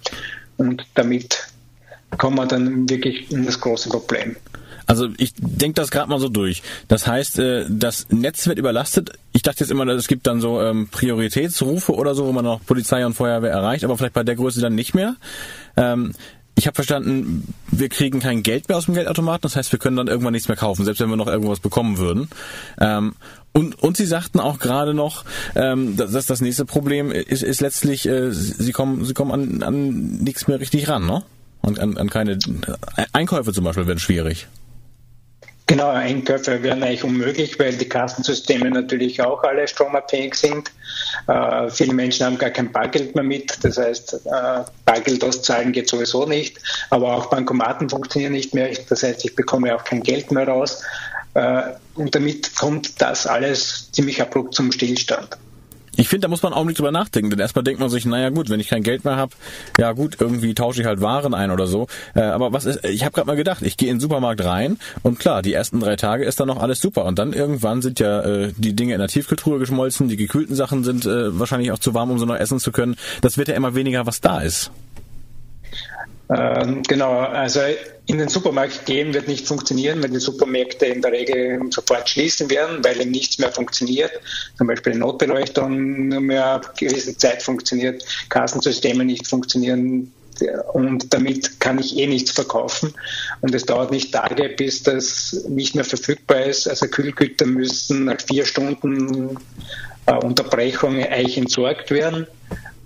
Und 0.57 0.85
damit 0.95 1.49
kommen 2.19 2.37
wir 2.37 2.47
dann 2.47 2.89
wirklich 2.89 3.31
in 3.31 3.45
das 3.45 3.61
große 3.61 3.89
Problem. 3.89 4.37
Also 4.87 5.09
ich 5.17 5.33
denke 5.37 5.81
das 5.81 5.91
gerade 5.91 6.09
mal 6.09 6.21
so 6.21 6.29
durch. 6.29 6.62
Das 6.88 7.07
heißt, 7.07 7.38
äh, 7.38 7.67
das 7.69 8.07
Netz 8.11 8.47
wird 8.47 8.59
überlastet. 8.59 9.12
Ich 9.33 9.43
dachte 9.43 9.61
jetzt 9.61 9.71
immer, 9.71 9.87
es 9.88 10.09
gibt 10.09 10.26
dann 10.26 10.41
so 10.41 10.61
ähm, 10.61 10.88
Prioritätsrufe 10.88 11.93
oder 11.95 12.14
so, 12.14 12.26
wo 12.26 12.33
man 12.33 12.45
noch 12.45 12.64
Polizei 12.64 13.05
und 13.05 13.14
Feuerwehr 13.14 13.50
erreicht, 13.50 13.85
aber 13.85 13.97
vielleicht 13.97 14.14
bei 14.14 14.25
der 14.25 14.37
Größe 14.37 14.61
dann 14.61 14.75
nicht 14.75 14.95
mehr. 14.95 15.17
Ähm, 15.76 16.12
ich 16.57 16.67
habe 16.67 16.75
verstanden, 16.76 17.53
wir 17.71 17.88
kriegen 17.88 18.21
kein 18.21 18.45
Geld 18.45 18.69
mehr 18.69 18.79
aus 18.79 18.85
dem 18.85 18.95
Geldautomaten, 18.95 19.43
das 19.43 19.57
heißt, 19.57 19.73
wir 19.73 19.81
können 19.81 19.97
dann 19.97 20.07
irgendwann 20.07 20.33
nichts 20.33 20.47
mehr 20.47 20.57
kaufen, 20.57 20.85
selbst 20.85 21.00
wenn 21.00 21.11
wir 21.11 21.17
noch 21.17 21.26
irgendwas 21.26 21.59
bekommen 21.59 21.99
würden. 21.99 22.29
Ähm, 22.81 23.14
und, 23.53 23.81
und 23.83 23.97
Sie 23.97 24.07
sagten 24.07 24.41
auch 24.41 24.59
gerade 24.59 24.95
noch, 24.95 25.25
ähm, 25.57 25.97
dass 25.97 26.26
das 26.26 26.41
nächste 26.41 26.64
Problem 26.64 27.11
ist, 27.11 27.43
ist 27.43 27.61
letztlich, 27.61 28.07
äh, 28.07 28.33
Sie 28.33 28.73
kommen, 28.73 29.05
Sie 29.05 29.14
kommen 29.14 29.33
an, 29.33 29.62
an 29.62 29.88
nichts 30.23 30.47
mehr 30.47 30.61
richtig 30.61 30.88
ran, 30.88 31.07
ne? 31.07 31.23
Und 31.61 31.81
an, 31.81 31.97
an 31.97 32.11
keine 32.11 32.38
Einkäufe 33.12 33.53
zum 33.53 33.64
Beispiel 33.64 33.87
werden 33.87 33.99
schwierig. 33.99 34.49
Genau, 35.66 35.88
Einkäufe 35.88 36.62
wären 36.62 36.83
eigentlich 36.83 37.04
unmöglich, 37.04 37.59
weil 37.59 37.73
die 37.73 37.88
Kassensysteme 37.88 38.71
natürlich 38.71 39.23
auch 39.23 39.42
alle 39.44 39.66
stromabhängig 39.66 40.35
sind. 40.35 40.71
Äh, 41.26 41.71
viele 41.71 41.94
Menschen 41.94 42.26
haben 42.26 42.37
gar 42.37 42.50
kein 42.50 42.71
Bargeld 42.71 43.14
mehr 43.14 43.25
mit. 43.25 43.64
Das 43.64 43.78
heißt, 43.78 44.26
äh, 44.26 44.64
Bargeld 44.85 45.25
auszahlen 45.25 45.73
geht 45.73 45.88
sowieso 45.88 46.26
nicht. 46.26 46.59
Aber 46.90 47.14
auch 47.14 47.26
Bankomaten 47.30 47.88
funktionieren 47.88 48.33
nicht 48.33 48.52
mehr. 48.52 48.71
Das 48.90 49.02
heißt, 49.02 49.25
ich 49.25 49.35
bekomme 49.35 49.75
auch 49.75 49.85
kein 49.85 50.02
Geld 50.02 50.30
mehr 50.30 50.47
raus. 50.47 50.83
Äh, 51.33 51.62
und 51.94 52.14
damit 52.14 52.54
kommt 52.56 53.00
das 53.00 53.26
alles 53.26 53.90
ziemlich 53.92 54.21
abrupt 54.21 54.54
zum 54.54 54.71
Stillstand. 54.71 55.38
Ich 55.97 56.09
finde, 56.09 56.23
da 56.23 56.29
muss 56.29 56.43
man 56.43 56.53
auch 56.53 56.65
nicht 56.65 56.79
drüber 56.79 56.91
nachdenken, 56.91 57.31
denn 57.31 57.39
erstmal 57.39 57.63
denkt 57.63 57.81
man 57.81 57.89
sich, 57.89 58.05
naja 58.05 58.31
gut, 58.31 58.51
wenn 58.51 58.61
ich 58.61 58.69
kein 58.69 58.83
Geld 58.83 59.05
mehr 59.05 59.17
habe, 59.17 59.33
ja 59.79 59.93
gut, 59.93 60.17
irgendwie 60.21 60.55
tausche 60.55 60.81
ich 60.81 60.87
halt 60.87 61.01
Waren 61.01 61.35
ein 61.35 61.51
oder 61.51 61.67
so. 61.67 61.87
Äh, 62.15 62.23
aber 62.23 62.53
was 62.53 62.65
ist, 62.65 62.85
ich 62.85 63.05
habe 63.05 63.13
gerade 63.13 63.27
mal 63.27 63.37
gedacht, 63.37 63.63
ich 63.63 63.77
gehe 63.77 63.89
in 63.91 63.97
den 63.97 64.01
Supermarkt 64.01 64.45
rein 64.45 64.79
und 65.03 65.19
klar, 65.19 65.43
die 65.43 65.53
ersten 65.53 65.81
drei 65.81 65.97
Tage 65.97 66.25
ist 66.25 66.41
dann 66.41 66.49
noch 66.49 66.61
alles 66.61 66.81
super 66.81 67.05
und 67.05 67.19
dann 67.19 67.33
irgendwann 67.33 67.83
sind 67.83 68.01
ja 68.01 68.21
äh, 68.23 68.53
die 68.57 68.75
Dinge 68.75 68.95
in 68.95 68.99
der 68.99 69.09
Tiefkühltruhe 69.09 69.59
geschmolzen, 69.59 70.09
die 70.09 70.17
gekühlten 70.17 70.57
Sachen 70.57 70.85
sind 70.85 71.07
äh, 71.07 71.39
wahrscheinlich 71.39 71.73
auch 71.73 71.79
zu 71.79 71.95
warm, 71.95 72.11
um 72.11 72.19
so 72.19 72.27
noch 72.27 72.37
essen 72.37 72.59
zu 72.59 72.73
können. 72.73 72.97
Das 73.21 73.39
wird 73.39 73.49
ja 73.49 73.55
immer 73.55 73.75
weniger, 73.75 74.07
was 74.07 74.21
da 74.21 74.41
ist. 74.41 74.71
Ähm, 76.37 76.83
genau, 76.83 77.19
also 77.19 77.61
in 78.07 78.19
den 78.19 78.29
Supermarkt 78.29 78.87
gehen 78.87 79.14
wird 79.14 79.29
nicht 79.29 79.47
funktionieren, 79.47 80.03
weil 80.03 80.11
die 80.11 80.19
Supermärkte 80.19 80.87
in 80.87 81.00
der 81.00 81.12
Regel 81.12 81.61
sofort 81.71 82.09
schließen 82.09 82.50
werden, 82.50 82.85
weil 82.85 83.00
eben 83.00 83.11
nichts 83.11 83.38
mehr 83.38 83.53
funktioniert. 83.53 84.12
Zum 84.57 84.67
Beispiel 84.67 84.95
die 84.95 84.99
Notbeleuchtung 84.99 86.09
nur 86.09 86.21
mehr 86.21 86.47
ab 86.47 86.76
gewissen 86.76 87.19
Zeit 87.19 87.43
funktioniert, 87.43 88.05
Kassensysteme 88.29 89.05
nicht 89.05 89.26
funktionieren, 89.26 90.12
und 90.73 91.14
damit 91.14 91.61
kann 91.61 91.79
ich 91.79 91.97
eh 91.97 92.07
nichts 92.07 92.33
verkaufen. 92.33 92.93
Und 93.41 93.55
es 93.55 93.67
dauert 93.67 93.91
nicht 93.91 94.12
Tage, 94.12 94.49
bis 94.49 94.83
das 94.83 95.45
nicht 95.49 95.75
mehr 95.75 95.85
verfügbar 95.85 96.45
ist. 96.45 96.69
Also 96.69 96.87
Kühlgüter 96.88 97.47
müssen 97.47 98.07
nach 98.07 98.21
vier 98.21 98.45
Stunden 98.45 99.38
äh, 100.07 100.14
Unterbrechung 100.14 100.97
eigentlich 101.03 101.38
entsorgt 101.38 101.91
werden. 101.91 102.26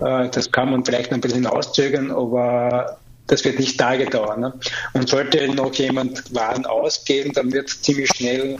Äh, 0.00 0.28
das 0.28 0.52
kann 0.52 0.70
man 0.70 0.84
vielleicht 0.84 1.10
noch 1.10 1.18
ein 1.18 1.22
bisschen 1.22 1.46
auszögern, 1.46 2.10
aber 2.10 2.97
das 3.28 3.44
wird 3.44 3.60
nicht 3.60 3.78
Tage 3.78 4.06
dauern. 4.06 4.40
Ne? 4.40 4.52
Und 4.94 5.08
sollte 5.08 5.46
noch 5.54 5.74
jemand 5.74 6.34
Waren 6.34 6.66
ausgeben, 6.66 7.32
dann 7.32 7.52
wird 7.52 7.68
ziemlich 7.68 8.10
schnell 8.16 8.58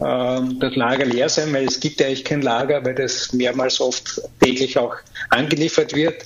ähm, 0.00 0.60
das 0.60 0.76
Lager 0.76 1.04
leer 1.04 1.28
sein, 1.28 1.52
weil 1.52 1.66
es 1.66 1.80
gibt 1.80 2.00
ja 2.00 2.06
eigentlich 2.06 2.24
kein 2.24 2.42
Lager, 2.42 2.84
weil 2.84 2.94
das 2.94 3.32
mehrmals 3.32 3.80
oft 3.80 4.20
täglich 4.40 4.78
auch 4.78 4.94
angeliefert 5.30 5.94
wird. 5.94 6.24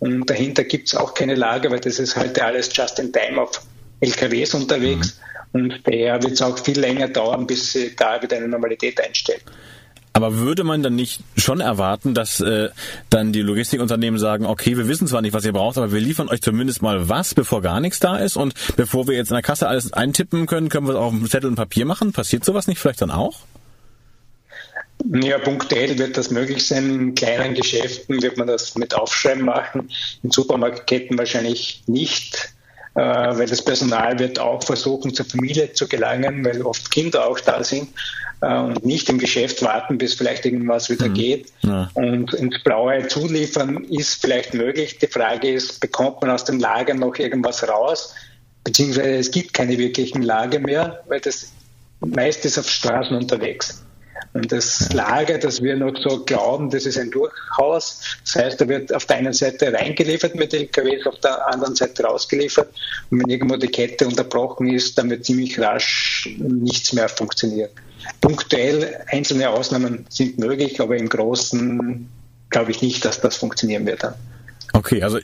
Und 0.00 0.28
dahinter 0.28 0.64
gibt 0.64 0.88
es 0.88 0.94
auch 0.96 1.14
keine 1.14 1.36
Lager, 1.36 1.70
weil 1.70 1.80
das 1.80 1.98
ist 1.98 2.16
halt 2.16 2.40
alles 2.40 2.70
just 2.72 2.98
in 2.98 3.12
time 3.12 3.40
auf 3.40 3.62
LKWs 4.00 4.54
unterwegs. 4.54 5.18
Mhm. 5.52 5.60
Und 5.60 5.80
daher 5.84 6.22
wird 6.22 6.32
es 6.32 6.42
auch 6.42 6.58
viel 6.58 6.78
länger 6.78 7.08
dauern, 7.08 7.46
bis 7.46 7.72
sie 7.72 7.94
da 7.94 8.20
wieder 8.20 8.36
eine 8.36 8.48
Normalität 8.48 9.00
einstellt. 9.00 9.42
Aber 10.14 10.36
würde 10.38 10.62
man 10.62 10.82
dann 10.82 10.94
nicht 10.94 11.22
schon 11.36 11.60
erwarten, 11.60 12.12
dass 12.12 12.40
äh, 12.40 12.68
dann 13.08 13.32
die 13.32 13.40
Logistikunternehmen 13.40 14.20
sagen, 14.20 14.44
okay, 14.44 14.76
wir 14.76 14.86
wissen 14.86 15.06
zwar 15.06 15.22
nicht, 15.22 15.32
was 15.32 15.44
ihr 15.44 15.52
braucht, 15.52 15.78
aber 15.78 15.90
wir 15.90 16.00
liefern 16.00 16.28
euch 16.28 16.42
zumindest 16.42 16.82
mal 16.82 17.08
was, 17.08 17.34
bevor 17.34 17.62
gar 17.62 17.80
nichts 17.80 17.98
da 17.98 18.16
ist 18.16 18.36
und 18.36 18.54
bevor 18.76 19.08
wir 19.08 19.14
jetzt 19.14 19.30
in 19.30 19.36
der 19.36 19.42
Kasse 19.42 19.68
alles 19.68 19.92
eintippen 19.92 20.46
können, 20.46 20.68
können 20.68 20.86
wir 20.86 20.92
es 20.92 20.98
auf 20.98 21.14
Zettel 21.30 21.48
und 21.48 21.56
Papier 21.56 21.86
machen? 21.86 22.12
Passiert 22.12 22.44
sowas 22.44 22.66
nicht 22.66 22.78
vielleicht 22.78 23.00
dann 23.00 23.10
auch? 23.10 23.40
Ja, 25.10 25.38
punktuell 25.38 25.98
wird 25.98 26.16
das 26.16 26.30
möglich 26.30 26.66
sein. 26.66 26.94
In 26.94 27.14
kleinen 27.14 27.54
Geschäften 27.54 28.22
wird 28.22 28.36
man 28.36 28.46
das 28.46 28.76
mit 28.76 28.94
Aufschreiben 28.94 29.44
machen. 29.44 29.90
In 30.22 30.30
Supermarktketten 30.30 31.18
wahrscheinlich 31.18 31.82
nicht, 31.86 32.52
weil 33.00 33.46
das 33.46 33.64
Personal 33.64 34.18
wird 34.18 34.38
auch 34.38 34.62
versuchen, 34.62 35.14
zur 35.14 35.26
Familie 35.26 35.72
zu 35.72 35.88
gelangen, 35.88 36.44
weil 36.44 36.62
oft 36.62 36.90
Kinder 36.90 37.26
auch 37.26 37.40
da 37.40 37.64
sind 37.64 37.88
äh, 38.42 38.58
und 38.58 38.84
nicht 38.84 39.08
im 39.08 39.18
Geschäft 39.18 39.62
warten, 39.62 39.96
bis 39.98 40.14
vielleicht 40.14 40.44
irgendwas 40.44 40.90
wieder 40.90 41.08
mhm. 41.08 41.14
geht. 41.14 41.52
Ja. 41.62 41.90
Und 41.94 42.34
ins 42.34 42.62
Blaue 42.62 43.06
zuliefern 43.08 43.84
ist 43.84 44.20
vielleicht 44.20 44.52
möglich. 44.52 44.98
Die 44.98 45.06
Frage 45.06 45.52
ist, 45.52 45.80
bekommt 45.80 46.20
man 46.20 46.30
aus 46.30 46.44
dem 46.44 46.58
Lager 46.60 46.94
noch 46.94 47.16
irgendwas 47.16 47.66
raus? 47.66 48.14
Beziehungsweise 48.64 49.14
es 49.14 49.30
gibt 49.30 49.54
keine 49.54 49.78
wirklichen 49.78 50.22
Lager 50.22 50.60
mehr, 50.60 51.02
weil 51.06 51.20
das 51.20 51.50
meist 52.00 52.44
ist 52.44 52.58
auf 52.58 52.68
Straßen 52.68 53.16
unterwegs. 53.16 53.82
Und 54.32 54.50
das 54.50 54.92
Lager, 54.92 55.38
das 55.38 55.62
wir 55.62 55.76
noch 55.76 55.96
so 55.96 56.24
glauben, 56.24 56.70
das 56.70 56.86
ist 56.86 56.98
ein 56.98 57.10
Durchhaus. 57.10 58.00
Das 58.24 58.34
heißt, 58.36 58.60
da 58.60 58.68
wird 58.68 58.94
auf 58.94 59.06
der 59.06 59.16
einen 59.16 59.32
Seite 59.32 59.72
reingeliefert 59.72 60.34
mit 60.34 60.54
LKWs, 60.54 61.06
auf 61.06 61.18
der 61.20 61.46
anderen 61.48 61.74
Seite 61.74 62.04
rausgeliefert. 62.04 62.68
Und 63.10 63.20
wenn 63.20 63.28
irgendwo 63.28 63.56
die 63.56 63.68
Kette 63.68 64.06
unterbrochen 64.06 64.68
ist, 64.68 64.96
dann 64.98 65.10
wird 65.10 65.24
ziemlich 65.24 65.58
rasch 65.58 66.28
nichts 66.38 66.92
mehr 66.92 67.08
funktionieren. 67.08 67.70
Punktuell 68.20 69.04
einzelne 69.08 69.50
Ausnahmen 69.50 70.06
sind 70.08 70.38
möglich, 70.38 70.80
aber 70.80 70.96
im 70.96 71.08
Großen 71.08 72.08
glaube 72.50 72.70
ich 72.70 72.82
nicht, 72.82 73.04
dass 73.04 73.20
das 73.20 73.36
funktionieren 73.36 73.86
wird. 73.86 74.02
Dann. 74.02 74.14
Okay, 74.72 75.02
also 75.02 75.18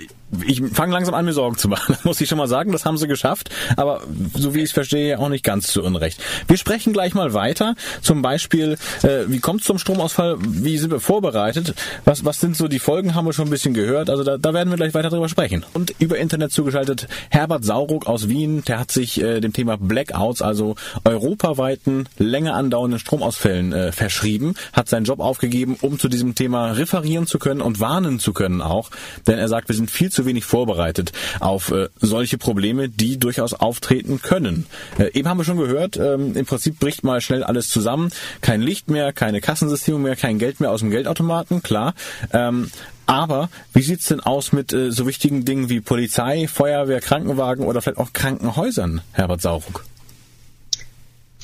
ich 0.47 0.62
fange 0.73 0.92
langsam 0.92 1.14
an, 1.14 1.25
mir 1.25 1.32
Sorgen 1.32 1.56
zu 1.56 1.68
machen. 1.68 1.94
Das 1.94 2.04
muss 2.04 2.20
ich 2.20 2.28
schon 2.28 2.38
mal 2.38 2.49
sagen, 2.49 2.73
das 2.73 2.85
haben 2.85 2.99
sie 2.99 3.08
geschafft, 3.08 3.50
aber 3.76 4.02
so 4.35 4.54
wie 4.54 4.58
ich 4.58 4.66
es 4.66 4.73
verstehe, 4.73 5.18
auch 5.18 5.28
nicht 5.28 5.44
ganz 5.44 5.68
zu 5.68 5.82
Unrecht. 5.82 6.20
Wir 6.47 6.56
sprechen 6.56 6.92
gleich 6.92 7.14
mal 7.14 7.35
weiter. 7.35 7.75
Zum 8.02 8.23
Beispiel, 8.23 8.76
äh, 9.02 9.25
wie 9.26 9.38
kommt 9.40 9.61
es 9.61 9.66
zum 9.66 9.78
Stromausfall? 9.78 10.37
Wie 10.40 10.78
sind 10.78 10.90
wir 10.90 11.00
vorbereitet? 11.00 11.75
Was, 12.04 12.25
was 12.25 12.40
sind 12.40 12.56
so 12.56 12.68
die 12.68 12.78
Folgen, 12.78 13.14
haben 13.14 13.26
wir 13.26 13.32
schon 13.32 13.49
ein 13.49 13.50
bisschen 13.50 13.75
gehört. 13.75 14.11
Also 14.11 14.25
da, 14.25 14.38
da 14.38 14.54
werden 14.54 14.70
wir 14.70 14.76
gleich 14.76 14.94
weiter 14.94 15.11
drüber 15.11 15.28
sprechen. 15.28 15.64
Und 15.73 15.94
über 15.99 16.18
Internet 16.18 16.52
zugeschaltet 16.52 17.08
Herbert 17.30 17.64
Sauruck 17.64 18.06
aus 18.06 18.28
Wien, 18.28 18.62
der 18.66 18.78
hat 18.78 18.90
sich 18.90 19.20
äh, 19.20 19.40
dem 19.40 19.52
Thema 19.52 19.76
Blackouts, 19.76 20.42
also 20.42 20.76
europaweiten, 21.04 22.08
länger 22.18 22.54
andauernden 22.54 22.99
Stromausfällen 22.99 23.73
äh, 23.73 23.92
verschrieben, 23.92 24.54
hat 24.73 24.88
seinen 24.88 25.04
Job 25.04 25.20
aufgegeben, 25.20 25.76
um 25.80 25.99
zu 25.99 26.08
diesem 26.08 26.35
Thema 26.35 26.73
referieren 26.73 27.26
zu 27.26 27.38
können 27.38 27.61
und 27.61 27.80
warnen 27.80 28.18
zu 28.18 28.32
können 28.32 28.61
auch. 28.61 28.90
Denn 29.26 29.38
er 29.38 29.49
sagt, 29.49 29.68
wir 29.68 29.76
sind 29.76 29.90
viel 29.90 30.11
zu 30.11 30.17
wenig 30.26 30.44
vorbereitet 30.44 31.12
auf 31.40 31.70
äh, 31.70 31.88
solche 32.00 32.38
Probleme, 32.38 32.88
die 32.88 33.18
durchaus 33.18 33.54
auftreten 33.54 34.20
können. 34.22 34.66
Äh, 34.98 35.12
eben 35.12 35.28
haben 35.28 35.38
wir 35.38 35.44
schon 35.44 35.58
gehört, 35.58 35.96
ähm, 35.96 36.37
im 36.37 36.46
Prinzip 36.46 36.78
bricht 36.78 37.04
mal 37.04 37.20
schnell 37.20 37.42
alles 37.42 37.68
zusammen. 37.68 38.10
Kein 38.40 38.60
Licht 38.62 38.90
mehr, 38.90 39.12
keine 39.12 39.40
Kassensysteme 39.40 39.98
mehr, 39.98 40.16
kein 40.16 40.38
Geld 40.38 40.60
mehr 40.60 40.70
aus 40.70 40.80
dem 40.80 40.90
Geldautomaten, 40.90 41.62
klar. 41.62 41.94
Ähm, 42.32 42.70
aber 43.06 43.48
wie 43.72 43.82
sieht's 43.82 44.06
denn 44.06 44.20
aus 44.20 44.52
mit 44.52 44.72
äh, 44.72 44.92
so 44.92 45.06
wichtigen 45.06 45.44
Dingen 45.44 45.70
wie 45.70 45.80
Polizei, 45.80 46.46
Feuerwehr, 46.46 47.00
Krankenwagen 47.00 47.64
oder 47.64 47.80
vielleicht 47.80 47.98
auch 47.98 48.12
Krankenhäusern, 48.12 49.00
Herbert 49.12 49.40
Sauruck? 49.40 49.84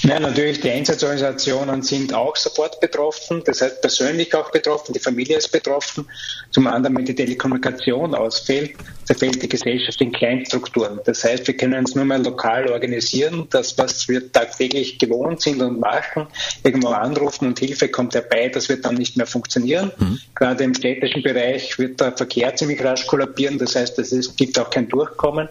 Ja, 0.05 0.21
natürlich, 0.21 0.61
die 0.61 0.71
Einsatzorganisationen 0.71 1.81
sind 1.81 2.13
auch 2.13 2.37
sofort 2.37 2.79
betroffen, 2.79 3.43
das 3.47 3.63
heißt 3.63 3.81
persönlich 3.81 4.35
auch 4.35 4.51
betroffen, 4.51 4.93
die 4.93 4.99
Familie 4.99 5.39
ist 5.39 5.51
betroffen. 5.51 6.07
Zum 6.51 6.67
anderen, 6.67 6.95
wenn 6.95 7.07
die 7.07 7.15
Telekommunikation 7.15 8.15
ausfällt, 8.15 8.73
zerfällt 9.05 9.43
die 9.43 9.49
Gesellschaft 9.49 9.99
in 10.03 10.13
Kleinstrukturen. 10.13 11.01
Das 11.07 11.25
heißt, 11.25 11.47
wir 11.47 11.57
können 11.57 11.79
uns 11.79 11.95
nur 11.95 12.05
mal 12.05 12.23
lokal 12.23 12.69
organisieren, 12.69 13.47
das, 13.49 13.79
was 13.79 14.07
wir 14.07 14.31
tagtäglich 14.31 14.99
gewohnt 14.99 15.41
sind 15.41 15.63
und 15.63 15.81
machen, 15.81 16.27
irgendwo 16.63 16.89
anrufen 16.89 17.49
und 17.49 17.59
Hilfe 17.59 17.89
kommt 17.89 18.15
herbei, 18.15 18.51
das 18.51 18.69
wird 18.69 18.85
dann 18.85 18.97
nicht 18.97 19.17
mehr 19.17 19.27
funktionieren. 19.27 19.91
Mhm. 19.97 20.21
Gerade 20.35 20.65
im 20.65 20.75
städtischen 20.75 21.23
Bereich 21.23 21.79
wird 21.79 21.99
der 22.01 22.13
Verkehr 22.13 22.55
ziemlich 22.55 22.85
rasch 22.85 23.07
kollabieren, 23.07 23.57
das 23.57 23.75
heißt, 23.75 23.99
es 23.99 24.37
gibt 24.37 24.59
auch 24.59 24.69
kein 24.69 24.87
Durchkommen. 24.87 25.49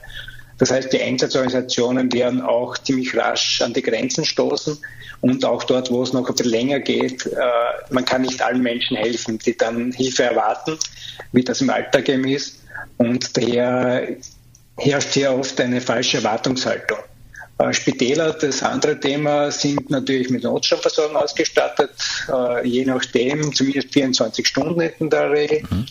Das 0.58 0.72
heißt, 0.72 0.94
die 0.94 1.02
Einsatzorganisationen 1.02 2.12
werden 2.14 2.42
auch 2.42 2.78
ziemlich 2.78 3.16
rasch 3.18 3.62
an 3.62 3.74
die 3.74 3.82
Grenzen 3.82 4.24
stoßen 4.24 4.78
und 5.22 5.46
auch 5.46 5.64
dort, 5.64 5.90
wo 5.90 6.04
es 6.04 6.14
noch 6.14 6.28
ein 6.28 6.36
bisschen 6.36 6.52
länger 6.52 6.80
geht, 6.80 7.26
äh, 7.26 7.38
man 7.90 8.04
kann 8.04 8.24
nicht 8.24 8.42
allen 8.42 8.62
Menschen 8.62 8.98
helfen, 8.98 9.40
die 9.40 9.56
dann 9.56 9.92
Hilfe 9.92 10.24
erwarten, 10.24 10.78
wie 11.32 11.44
das 11.44 11.62
im 11.62 11.70
Alltag 11.70 12.10
eben 12.10 12.28
ist. 12.28 12.60
Und 12.98 13.36
daher 13.38 14.08
herrscht 14.78 15.14
hier 15.14 15.32
oft 15.32 15.60
eine 15.62 15.80
falsche 15.80 16.18
Erwartungshaltung. 16.18 16.98
Äh, 17.58 17.72
Spitäler, 17.72 18.34
das 18.34 18.64
andere 18.64 19.00
Thema, 19.00 19.50
sind 19.52 19.90
natürlich 19.90 20.30
mit 20.30 20.44
Notstromversorgung 20.44 21.16
ausgestattet, 21.16 21.94
äh, 22.28 22.68
je 22.68 22.84
nachdem, 22.84 23.54
zumindest 23.54 23.94
24 23.94 24.46
Stunden 24.46 24.82
in 25.00 25.10
der 25.10 25.32
Regel. 25.32 25.64
Mhm. 25.70 25.86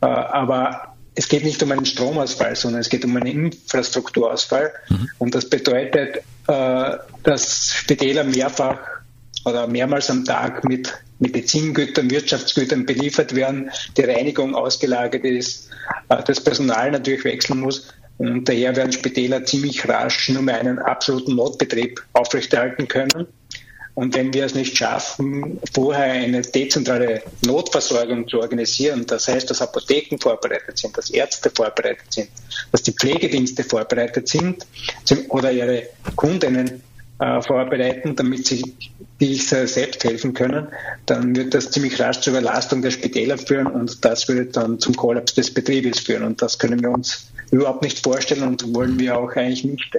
Aber 0.00 0.95
es 1.16 1.28
geht 1.28 1.44
nicht 1.44 1.62
um 1.62 1.72
einen 1.72 1.86
Stromausfall, 1.86 2.54
sondern 2.54 2.82
es 2.82 2.90
geht 2.90 3.04
um 3.04 3.16
einen 3.16 3.26
Infrastrukturausfall. 3.26 4.70
Mhm. 4.88 5.08
Und 5.18 5.34
das 5.34 5.48
bedeutet, 5.48 6.18
äh, 6.46 6.96
dass 7.22 7.72
Spitäler 7.74 8.22
mehrfach 8.22 8.78
oder 9.46 9.66
mehrmals 9.66 10.10
am 10.10 10.24
Tag 10.24 10.64
mit 10.64 10.92
Medizingütern, 11.18 12.10
Wirtschaftsgütern 12.10 12.84
beliefert 12.84 13.34
werden, 13.34 13.70
die 13.96 14.02
Reinigung 14.02 14.54
ausgelagert 14.54 15.24
ist, 15.24 15.70
äh, 16.10 16.22
das 16.22 16.40
Personal 16.40 16.90
natürlich 16.90 17.24
wechseln 17.24 17.60
muss. 17.60 17.88
Und 18.18 18.48
daher 18.48 18.76
werden 18.76 18.92
Spitäler 18.92 19.44
ziemlich 19.44 19.88
rasch 19.88 20.28
nur 20.28 20.42
mehr 20.42 20.60
einen 20.60 20.78
absoluten 20.78 21.36
Notbetrieb 21.36 22.02
aufrechterhalten 22.12 22.88
können. 22.88 23.26
Und 23.96 24.14
wenn 24.14 24.34
wir 24.34 24.44
es 24.44 24.54
nicht 24.54 24.76
schaffen, 24.76 25.58
vorher 25.72 26.12
eine 26.12 26.42
dezentrale 26.42 27.22
Notversorgung 27.46 28.28
zu 28.28 28.40
organisieren, 28.40 29.06
das 29.06 29.26
heißt, 29.26 29.48
dass 29.48 29.62
Apotheken 29.62 30.18
vorbereitet 30.20 30.76
sind, 30.76 30.98
dass 30.98 31.08
Ärzte 31.08 31.50
vorbereitet 31.50 32.12
sind, 32.12 32.28
dass 32.72 32.82
die 32.82 32.92
Pflegedienste 32.92 33.64
vorbereitet 33.64 34.28
sind 34.28 34.66
oder 35.30 35.50
ihre 35.50 35.84
Kundinnen 36.14 36.82
äh, 37.20 37.40
vorbereiten, 37.40 38.14
damit 38.14 38.46
sie 38.46 38.76
sich 39.18 39.48
selbst 39.48 40.04
helfen 40.04 40.34
können, 40.34 40.68
dann 41.06 41.34
wird 41.34 41.54
das 41.54 41.70
ziemlich 41.70 41.98
rasch 41.98 42.20
zur 42.20 42.34
Überlastung 42.34 42.82
der 42.82 42.90
Spitäler 42.90 43.38
führen 43.38 43.68
und 43.68 44.04
das 44.04 44.28
würde 44.28 44.44
dann 44.44 44.78
zum 44.78 44.94
Kollaps 44.94 45.32
des 45.32 45.54
Betriebes 45.54 46.00
führen. 46.00 46.24
Und 46.24 46.42
das 46.42 46.58
können 46.58 46.82
wir 46.82 46.90
uns 46.90 47.32
überhaupt 47.50 47.80
nicht 47.80 48.00
vorstellen 48.00 48.42
und 48.42 48.74
wollen 48.74 48.98
wir 48.98 49.16
auch 49.16 49.34
eigentlich 49.36 49.64
nicht 49.64 49.96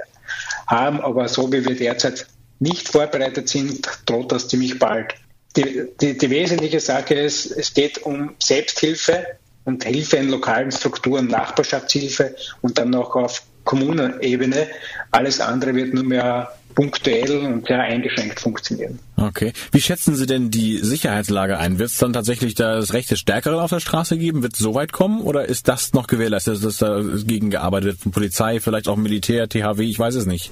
haben. 0.67 1.01
Aber 1.01 1.27
so 1.27 1.51
wie 1.51 1.65
wir 1.65 1.75
derzeit 1.75 2.27
nicht 2.59 2.87
vorbereitet 2.89 3.49
sind, 3.49 3.87
droht 4.05 4.31
das 4.31 4.47
ziemlich 4.47 4.79
bald. 4.79 5.15
die, 5.57 5.87
die, 5.99 6.17
die 6.17 6.29
wesentliche 6.29 6.79
Sache 6.79 7.15
ist, 7.15 7.47
es 7.51 7.73
geht 7.73 8.03
um 8.03 8.35
Selbsthilfe 8.39 9.25
und 9.65 9.83
Hilfe 9.83 10.17
in 10.17 10.29
lokalen 10.29 10.71
Strukturen, 10.71 11.27
Nachbarschaftshilfe 11.27 12.35
und 12.61 12.77
dann 12.77 12.91
noch 12.91 13.15
auf 13.15 13.43
Kommunenebene. 13.63 14.67
Alles 15.11 15.41
andere 15.41 15.75
wird 15.75 15.93
nur 15.93 16.05
mehr 16.05 16.53
punktuell 16.73 17.39
und 17.39 17.67
sehr 17.67 17.81
eingeschränkt 17.81 18.39
funktionieren. 18.39 18.99
Okay. 19.17 19.51
Wie 19.71 19.81
schätzen 19.81 20.15
Sie 20.15 20.27
denn 20.27 20.51
die 20.51 20.77
Sicherheitslage 20.77 21.57
ein? 21.57 21.79
Wird 21.79 21.89
es 21.89 21.97
dann 21.97 22.13
tatsächlich 22.13 22.53
das 22.53 22.93
Recht 22.93 23.09
des 23.09 23.19
Stärkeren 23.19 23.59
auf 23.59 23.71
der 23.71 23.79
Straße 23.79 24.17
geben? 24.17 24.43
Wird 24.43 24.53
es 24.53 24.59
so 24.59 24.75
weit 24.75 24.93
kommen 24.93 25.21
oder 25.21 25.45
ist 25.45 25.67
das 25.67 25.93
noch 25.93 26.05
gewährleistet, 26.05 26.63
dass 26.63 26.77
dagegen 26.77 27.49
gearbeitet 27.49 27.87
wird 27.87 27.99
von 27.99 28.11
Polizei, 28.11 28.59
vielleicht 28.59 28.87
auch 28.87 28.95
Militär, 28.95 29.49
THW, 29.49 29.83
ich 29.83 29.97
weiß 29.97 30.15
es 30.15 30.27
nicht? 30.27 30.51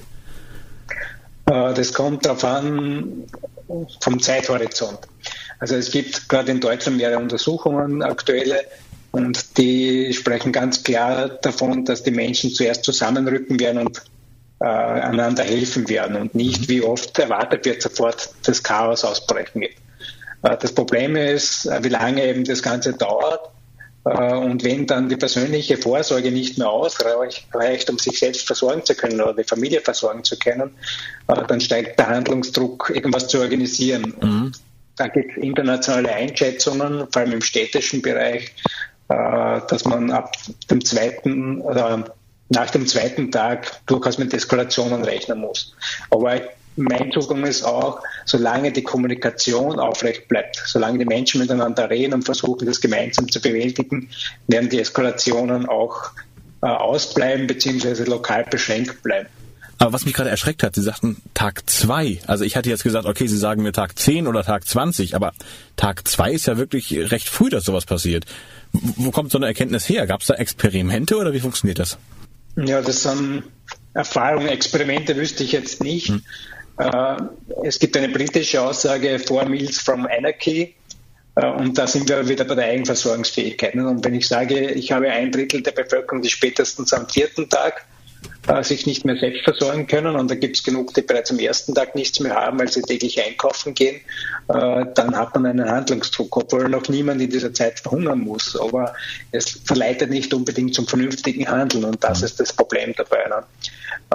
Äh, 1.46 1.74
das 1.74 1.92
kommt 1.92 2.26
darauf 2.26 2.44
an 2.44 3.24
vom 4.00 4.20
Zeithorizont. 4.20 5.00
Also 5.58 5.76
es 5.76 5.90
gibt 5.90 6.28
gerade 6.28 6.52
in 6.52 6.60
Deutschland 6.60 6.98
mehrere 6.98 7.18
Untersuchungen, 7.18 8.02
aktuelle, 8.02 8.64
und 9.12 9.56
die 9.56 10.12
sprechen 10.12 10.52
ganz 10.52 10.82
klar 10.82 11.28
davon, 11.28 11.86
dass 11.86 12.02
die 12.02 12.10
Menschen 12.10 12.50
zuerst 12.50 12.84
zusammenrücken 12.84 13.58
werden 13.58 13.86
und 13.86 14.02
äh, 14.60 14.66
einander 14.66 15.42
helfen 15.42 15.88
werden 15.88 16.16
und 16.16 16.34
nicht, 16.34 16.68
wie 16.68 16.82
oft 16.82 17.18
erwartet 17.18 17.64
wird, 17.64 17.80
sofort 17.80 18.30
das 18.44 18.62
Chaos 18.62 19.04
ausbrechen 19.04 19.62
wird. 19.62 19.72
Äh, 20.42 20.56
das 20.58 20.72
Problem 20.72 21.16
ist, 21.16 21.64
äh, 21.66 21.82
wie 21.82 21.88
lange 21.88 22.26
eben 22.26 22.44
das 22.44 22.62
Ganze 22.62 22.92
dauert. 22.92 23.50
Äh, 24.06 24.34
und 24.34 24.62
wenn 24.64 24.86
dann 24.86 25.08
die 25.08 25.16
persönliche 25.16 25.76
Vorsorge 25.76 26.30
nicht 26.30 26.58
mehr 26.58 26.70
ausreicht, 26.70 27.90
um 27.90 27.98
sich 27.98 28.18
selbst 28.18 28.46
versorgen 28.46 28.84
zu 28.84 28.94
können 28.94 29.20
oder 29.20 29.34
die 29.34 29.44
Familie 29.44 29.80
versorgen 29.80 30.22
zu 30.22 30.38
können, 30.38 30.70
äh, 31.26 31.42
dann 31.46 31.60
steigt 31.60 31.98
der 31.98 32.08
Handlungsdruck, 32.08 32.92
irgendwas 32.94 33.26
zu 33.26 33.40
organisieren. 33.40 34.14
Mhm. 34.20 34.52
Da 34.96 35.08
gibt 35.08 35.36
es 35.36 35.42
internationale 35.42 36.10
Einschätzungen, 36.14 37.06
vor 37.10 37.22
allem 37.22 37.32
im 37.32 37.42
städtischen 37.42 38.00
Bereich, 38.00 38.54
äh, 39.08 39.60
dass 39.68 39.84
man 39.84 40.10
ab 40.10 40.32
dem 40.70 40.84
zweiten 40.84 41.60
oder 41.60 42.14
nach 42.48 42.70
dem 42.70 42.86
zweiten 42.86 43.32
Tag 43.32 43.84
durchaus 43.86 44.18
mit 44.18 44.32
Eskalationen 44.32 45.02
rechnen 45.02 45.40
muss. 45.40 45.74
Aber 46.10 46.40
mein 46.76 47.10
Zugang 47.12 47.44
ist 47.44 47.64
auch, 47.64 48.00
solange 48.24 48.72
die 48.72 48.82
Kommunikation 48.82 49.78
aufrecht 49.78 50.28
bleibt, 50.28 50.62
solange 50.66 50.98
die 50.98 51.04
Menschen 51.04 51.40
miteinander 51.40 51.88
reden 51.90 52.14
und 52.14 52.24
versuchen, 52.24 52.66
das 52.66 52.80
gemeinsam 52.80 53.30
zu 53.30 53.40
bewältigen, 53.40 54.10
werden 54.46 54.68
die 54.68 54.80
Eskalationen 54.80 55.66
auch 55.66 56.10
äh, 56.62 56.66
ausbleiben 56.66 57.46
bzw. 57.46 58.04
lokal 58.04 58.44
beschränkt 58.44 59.02
bleiben. 59.02 59.28
Aber 59.78 59.92
was 59.92 60.06
mich 60.06 60.14
gerade 60.14 60.30
erschreckt 60.30 60.62
hat, 60.62 60.74
Sie 60.74 60.82
sagten 60.82 61.18
Tag 61.34 61.68
zwei. 61.68 62.20
Also 62.26 62.44
ich 62.44 62.56
hatte 62.56 62.70
jetzt 62.70 62.82
gesagt, 62.82 63.06
okay, 63.06 63.26
Sie 63.26 63.36
sagen 63.36 63.62
mir 63.62 63.72
Tag 63.72 63.98
10 63.98 64.26
oder 64.26 64.42
Tag 64.42 64.66
20, 64.66 65.14
aber 65.14 65.32
Tag 65.76 66.08
zwei 66.08 66.32
ist 66.32 66.46
ja 66.46 66.56
wirklich 66.56 67.10
recht 67.10 67.28
früh, 67.28 67.50
dass 67.50 67.64
sowas 67.64 67.84
passiert. 67.84 68.24
Wo 68.72 69.10
kommt 69.10 69.30
so 69.30 69.38
eine 69.38 69.46
Erkenntnis 69.46 69.88
her? 69.88 70.06
Gab 70.06 70.22
es 70.22 70.28
da 70.28 70.34
Experimente 70.34 71.16
oder 71.18 71.34
wie 71.34 71.40
funktioniert 71.40 71.78
das? 71.78 71.98
Ja, 72.56 72.80
das 72.80 73.02
sind 73.02 73.42
Erfahrungen, 73.92 74.48
Experimente 74.48 75.16
wüsste 75.16 75.44
ich 75.44 75.52
jetzt 75.52 75.82
nicht. 75.82 76.08
Hm. 76.08 76.22
Äh, 76.78 77.16
es 77.64 77.78
gibt 77.78 77.96
eine 77.96 78.08
britische 78.08 78.60
Aussage, 78.60 79.18
Four 79.18 79.46
Meals 79.46 79.78
from 79.78 80.06
Anarchy. 80.06 80.74
Äh, 81.36 81.46
und 81.46 81.76
da 81.78 81.86
sind 81.86 82.08
wir 82.08 82.28
wieder 82.28 82.44
bei 82.44 82.54
der 82.54 82.66
Eigenversorgungsfähigkeit. 82.66 83.74
Und 83.74 84.04
wenn 84.04 84.14
ich 84.14 84.28
sage, 84.28 84.70
ich 84.72 84.92
habe 84.92 85.10
ein 85.10 85.32
Drittel 85.32 85.62
der 85.62 85.72
Bevölkerung, 85.72 86.22
die 86.22 86.28
spätestens 86.28 86.92
am 86.92 87.08
vierten 87.08 87.48
Tag 87.48 87.86
äh, 88.48 88.62
sich 88.62 88.86
nicht 88.86 89.04
mehr 89.04 89.16
selbst 89.16 89.44
versorgen 89.44 89.86
können 89.86 90.16
und 90.16 90.30
da 90.30 90.34
gibt 90.34 90.56
es 90.56 90.62
genug, 90.62 90.94
die 90.94 91.02
bereits 91.02 91.30
am 91.30 91.38
ersten 91.38 91.74
Tag 91.74 91.94
nichts 91.94 92.20
mehr 92.20 92.34
haben, 92.34 92.58
weil 92.58 92.68
sie 92.68 92.82
täglich 92.82 93.22
einkaufen 93.22 93.74
gehen, 93.74 94.00
dann 94.46 95.16
hat 95.16 95.34
man 95.34 95.46
einen 95.46 95.68
Handlungsdruck, 95.68 96.36
obwohl 96.36 96.68
noch 96.68 96.88
niemand 96.88 97.20
in 97.20 97.28
dieser 97.28 97.52
Zeit 97.52 97.80
verhungern 97.80 98.20
muss. 98.20 98.56
Aber 98.56 98.94
es 99.32 99.60
verleitet 99.64 100.10
nicht 100.10 100.32
unbedingt 100.32 100.74
zum 100.74 100.86
vernünftigen 100.86 101.48
Handeln 101.48 101.84
und 101.84 102.04
das 102.04 102.22
ist 102.22 102.38
das 102.38 102.52
Problem 102.52 102.94
dabei. 102.96 103.26
Ne? 103.28 103.42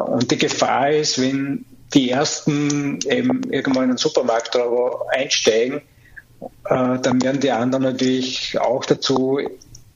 Und 0.02 0.32
die 0.32 0.38
Gefahr 0.38 0.90
ist, 0.92 1.22
wenn 1.22 1.66
die 1.94 2.10
ersten 2.10 3.00
eben 3.08 3.52
irgendwann 3.52 3.84
in 3.84 3.90
den 3.92 3.98
Supermarkt 3.98 4.58
einsteigen, 5.10 5.82
äh, 6.66 7.00
dann 7.00 7.22
werden 7.22 7.40
die 7.40 7.52
anderen 7.52 7.84
natürlich 7.84 8.58
auch 8.60 8.86
dazu 8.86 9.40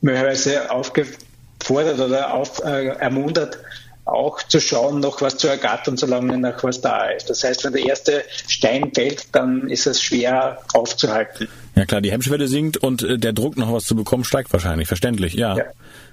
möglicherweise 0.01 0.69
aufgefordert 0.69 1.99
oder 1.99 2.33
auf, 2.33 2.63
äh, 2.63 2.87
ermuntert, 2.87 3.57
auch 4.05 4.41
zu 4.43 4.59
schauen, 4.61 4.99
noch 4.99 5.21
was 5.21 5.37
zu 5.37 5.47
ergattern, 5.47 5.97
solange 5.97 6.37
noch 6.37 6.63
was 6.63 6.79
da 6.79 7.09
ist. 7.09 7.29
Das 7.29 7.43
heißt, 7.43 7.63
wenn 7.63 7.73
der 7.73 7.87
erste 7.87 8.23
Stein 8.47 8.91
fällt, 8.93 9.33
dann 9.35 9.67
ist 9.67 9.87
es 9.87 10.01
schwer 10.01 10.59
aufzuhalten. 10.73 11.47
Ja 11.75 11.85
klar, 11.85 12.01
die 12.01 12.11
Hemmschwelle 12.11 12.47
sinkt 12.47 12.77
und 12.77 13.01
äh, 13.01 13.17
der 13.17 13.33
Druck, 13.33 13.57
noch 13.57 13.73
was 13.73 13.85
zu 13.85 13.95
bekommen, 13.95 14.23
steigt 14.23 14.53
wahrscheinlich, 14.53 14.87
verständlich, 14.87 15.33
ja. 15.33 15.57
ja. 15.57 15.63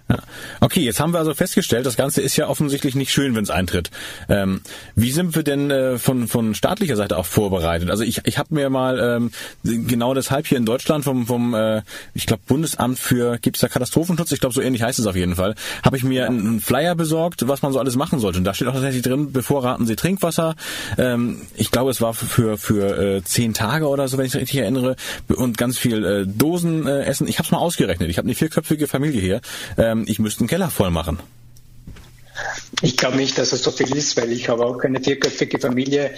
Ja. 0.09 0.19
Okay, 0.61 0.81
jetzt 0.81 1.01
haben 1.01 1.12
wir 1.12 1.19
also 1.19 1.35
festgestellt, 1.35 1.87
das 1.87 1.97
Ganze 1.97 2.21
ist 2.21 2.37
ja 2.37 2.49
offensichtlich 2.49 2.95
nicht 2.95 3.12
schön, 3.12 3.35
wenn 3.35 3.45
es 3.45 3.51
eintritt. 3.51 3.91
Ähm, 4.29 4.61
wie 4.95 5.11
sind 5.12 5.35
wir 5.35 5.43
denn 5.43 5.71
äh, 5.71 5.99
von, 5.99 6.29
von 6.29 6.55
staatlicher 6.55 6.97
Seite 6.97 7.17
auch 7.17 7.27
vorbereitet? 7.27 7.91
Also 7.91 8.03
ich, 8.03 8.21
ich 8.25 8.38
habe 8.38 8.55
mir 8.55 8.69
mal 8.69 8.99
ähm, 8.99 9.31
genau 9.62 10.15
deshalb 10.15 10.47
hier 10.47 10.59
in 10.59 10.67
Deutschland 10.67 11.05
vom, 11.05 11.27
vom 11.27 11.55
äh, 11.55 11.83
ich 12.15 12.27
glaube, 12.27 12.43
Bundesamt 12.47 12.99
für, 12.99 13.38
gibt 13.38 13.57
es 13.57 13.61
da 13.61 13.69
Katastrophenschutz? 13.69 14.33
Ich 14.33 14.41
glaube, 14.41 14.55
so 14.55 14.61
ähnlich 14.61 14.83
heißt 14.83 14.99
es 14.99 15.07
auf 15.07 15.17
jeden 15.17 15.37
Fall. 15.37 15.55
Habe 15.85 15.97
ich 15.97 16.05
mir 16.05 16.27
einen 16.27 16.61
Flyer 16.61 16.95
besorgt, 16.95 17.47
was 17.49 17.62
man 17.62 17.73
so 17.73 17.79
alles 17.79 17.97
machen 17.97 18.19
sollte. 18.19 18.38
Und 18.38 18.45
da 18.45 18.55
steht 18.55 18.69
auch 18.69 18.73
tatsächlich 18.73 19.03
drin, 19.03 19.33
bevorraten 19.33 19.87
Sie 19.87 19.97
Trinkwasser. 19.97 20.57
Ähm, 20.99 21.43
ich 21.57 21.71
glaube, 21.71 21.91
es 21.91 22.01
war 22.01 22.15
für, 22.15 22.59
für 22.59 22.99
äh, 22.99 23.23
zehn 23.25 23.55
Tage 23.55 23.88
oder 23.88 24.09
so, 24.09 24.19
wenn 24.19 24.27
ich 24.27 24.35
richtig 24.35 24.61
erinnere. 24.61 24.97
Und 25.29 25.59
ganz 25.59 25.79
viel 25.79 26.05
äh, 26.05 26.27
Dosen 26.27 26.87
äh, 26.87 27.05
essen. 27.05 27.29
Ich 27.29 27.38
habe 27.38 27.47
es 27.47 27.53
mal 27.53 27.59
ausgerechnet. 27.59 28.11
Ich 28.11 28.19
habe 28.19 28.27
eine 28.27 28.35
vierköpfige 28.35 28.87
Familie 28.87 29.21
hier. 29.21 29.41
Ähm, 29.79 30.02
ich 30.09 30.19
müsste 30.19 30.41
einen 30.41 30.49
Keller 30.49 30.71
voll 30.71 30.91
machen. 30.91 31.19
Ich 32.81 32.97
glaube 32.97 33.17
nicht, 33.17 33.38
dass 33.38 33.53
es 33.53 33.62
so 33.62 33.71
viel 33.71 33.95
ist, 33.95 34.17
weil 34.17 34.33
ich 34.33 34.49
habe 34.49 34.65
auch 34.65 34.83
eine 34.83 35.01
vierköpfige 35.01 35.59
Familie 35.59 36.12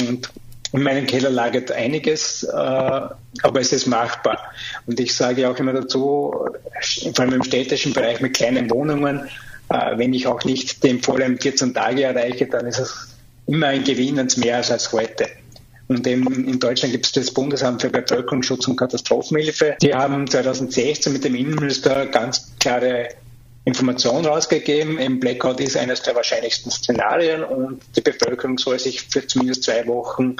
und 0.00 0.30
in 0.72 0.82
meinem 0.82 1.06
Keller 1.06 1.30
lagert 1.30 1.72
einiges, 1.72 2.42
äh, 2.42 2.52
aber 2.52 3.60
es 3.60 3.72
ist 3.72 3.86
machbar. 3.86 4.38
Und 4.86 5.00
ich 5.00 5.14
sage 5.14 5.48
auch 5.48 5.56
immer 5.56 5.72
dazu, 5.72 6.34
vor 7.14 7.20
allem 7.20 7.34
im 7.34 7.42
städtischen 7.42 7.94
Bereich 7.94 8.20
mit 8.20 8.34
kleinen 8.34 8.68
Wohnungen, 8.70 9.28
äh, 9.70 9.96
wenn 9.96 10.12
ich 10.12 10.26
auch 10.26 10.44
nicht 10.44 10.82
den 10.84 11.02
vollen 11.02 11.38
14 11.38 11.72
Tage 11.72 12.02
erreiche, 12.02 12.46
dann 12.46 12.66
ist 12.66 12.78
es 12.78 13.08
immer 13.46 13.68
ein 13.68 13.84
Gewinn, 13.84 14.18
es 14.18 14.36
mehr 14.36 14.56
als 14.56 14.92
heute. 14.92 15.28
Und 15.88 16.06
in 16.06 16.60
Deutschland 16.60 16.92
gibt 16.92 17.06
es 17.06 17.12
das 17.12 17.30
Bundesamt 17.30 17.80
für 17.80 17.88
Bevölkerungsschutz 17.88 18.68
und 18.68 18.76
Katastrophenhilfe. 18.76 19.76
Die 19.80 19.94
haben 19.94 20.26
2016 20.26 21.14
mit 21.14 21.24
dem 21.24 21.34
Innenminister 21.34 22.06
ganz 22.06 22.52
klare 22.60 23.08
Information 23.68 24.24
rausgegeben. 24.24 24.98
Im 24.98 25.20
Blackout 25.20 25.60
ist 25.60 25.76
eines 25.76 26.02
der 26.02 26.16
wahrscheinlichsten 26.16 26.70
Szenarien 26.70 27.44
und 27.44 27.80
die 27.94 28.00
Bevölkerung 28.00 28.56
soll 28.56 28.78
sich 28.78 29.02
für 29.02 29.26
zumindest 29.26 29.64
zwei 29.64 29.86
Wochen 29.86 30.36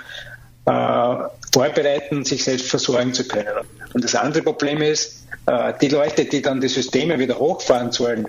äh, 0.65 1.17
vorbereiten, 1.53 2.25
sich 2.25 2.45
selbst 2.45 2.69
versorgen 2.69 3.13
zu 3.13 3.29
können. 3.29 3.67
Und 3.93 4.03
das 4.03 4.15
andere 4.15 4.43
Problem 4.43 4.81
ist, 4.81 5.27
äh, 5.47 5.75
die 5.81 5.89
Leute, 5.89 6.25
die 6.25 6.41
dann 6.41 6.61
die 6.61 6.69
Systeme 6.69 7.19
wieder 7.19 7.39
hochfahren 7.39 7.93
sollen, 7.93 8.29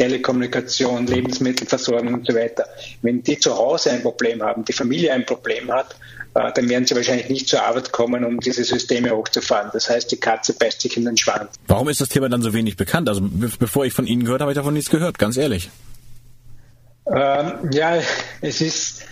Telekommunikation, 0.00 1.06
Lebensmittelversorgung 1.06 2.14
und 2.14 2.26
so 2.26 2.34
weiter, 2.34 2.64
wenn 3.02 3.22
die 3.22 3.38
zu 3.38 3.54
Hause 3.54 3.90
ein 3.90 4.00
Problem 4.00 4.42
haben, 4.42 4.64
die 4.64 4.72
Familie 4.72 5.12
ein 5.12 5.26
Problem 5.26 5.70
hat, 5.70 5.94
äh, 6.34 6.50
dann 6.54 6.68
werden 6.70 6.86
sie 6.86 6.96
wahrscheinlich 6.96 7.28
nicht 7.28 7.48
zur 7.48 7.62
Arbeit 7.62 7.92
kommen, 7.92 8.24
um 8.24 8.40
diese 8.40 8.64
Systeme 8.64 9.10
hochzufahren. 9.10 9.68
Das 9.74 9.90
heißt, 9.90 10.10
die 10.10 10.16
Katze 10.16 10.54
beißt 10.54 10.80
sich 10.80 10.96
in 10.96 11.04
den 11.04 11.18
Schwanz. 11.18 11.50
Warum 11.66 11.90
ist 11.90 12.00
das 12.00 12.08
Thema 12.08 12.30
dann 12.30 12.40
so 12.40 12.54
wenig 12.54 12.78
bekannt? 12.78 13.10
Also 13.10 13.20
bevor 13.58 13.84
ich 13.84 13.92
von 13.92 14.06
Ihnen 14.06 14.24
gehört 14.24 14.40
habe, 14.40 14.48
habe 14.48 14.52
ich 14.52 14.56
davon 14.56 14.72
nichts 14.72 14.88
gehört, 14.88 15.18
ganz 15.18 15.36
ehrlich. 15.36 15.68
Ähm, 17.06 17.70
ja, 17.72 17.98
es 18.40 18.62
ist 18.62 19.02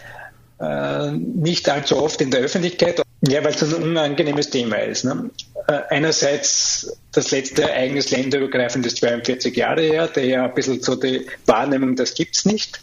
äh, 0.58 1.10
nicht 1.10 1.68
allzu 1.68 1.98
oft 1.98 2.20
in 2.22 2.30
der 2.30 2.40
Öffentlichkeit, 2.40 3.02
ja, 3.22 3.42
weil 3.42 3.52
es 3.52 3.62
ein 3.62 3.82
unangenehmes 3.82 4.50
Thema 4.50 4.76
ist. 4.76 5.04
Ne? 5.04 5.30
Äh, 5.66 5.80
einerseits 5.90 6.98
das 7.12 7.30
letzte 7.30 7.62
Ereignis 7.62 8.10
länderübergreifend 8.10 8.86
ist 8.86 8.98
42 8.98 9.56
Jahre 9.56 9.82
her, 9.82 10.08
daher 10.12 10.44
ein 10.44 10.54
bisschen 10.54 10.80
so 10.82 10.94
die 10.94 11.26
Wahrnehmung, 11.46 11.96
das 11.96 12.14
gibt 12.14 12.36
es 12.36 12.44
nicht. 12.44 12.80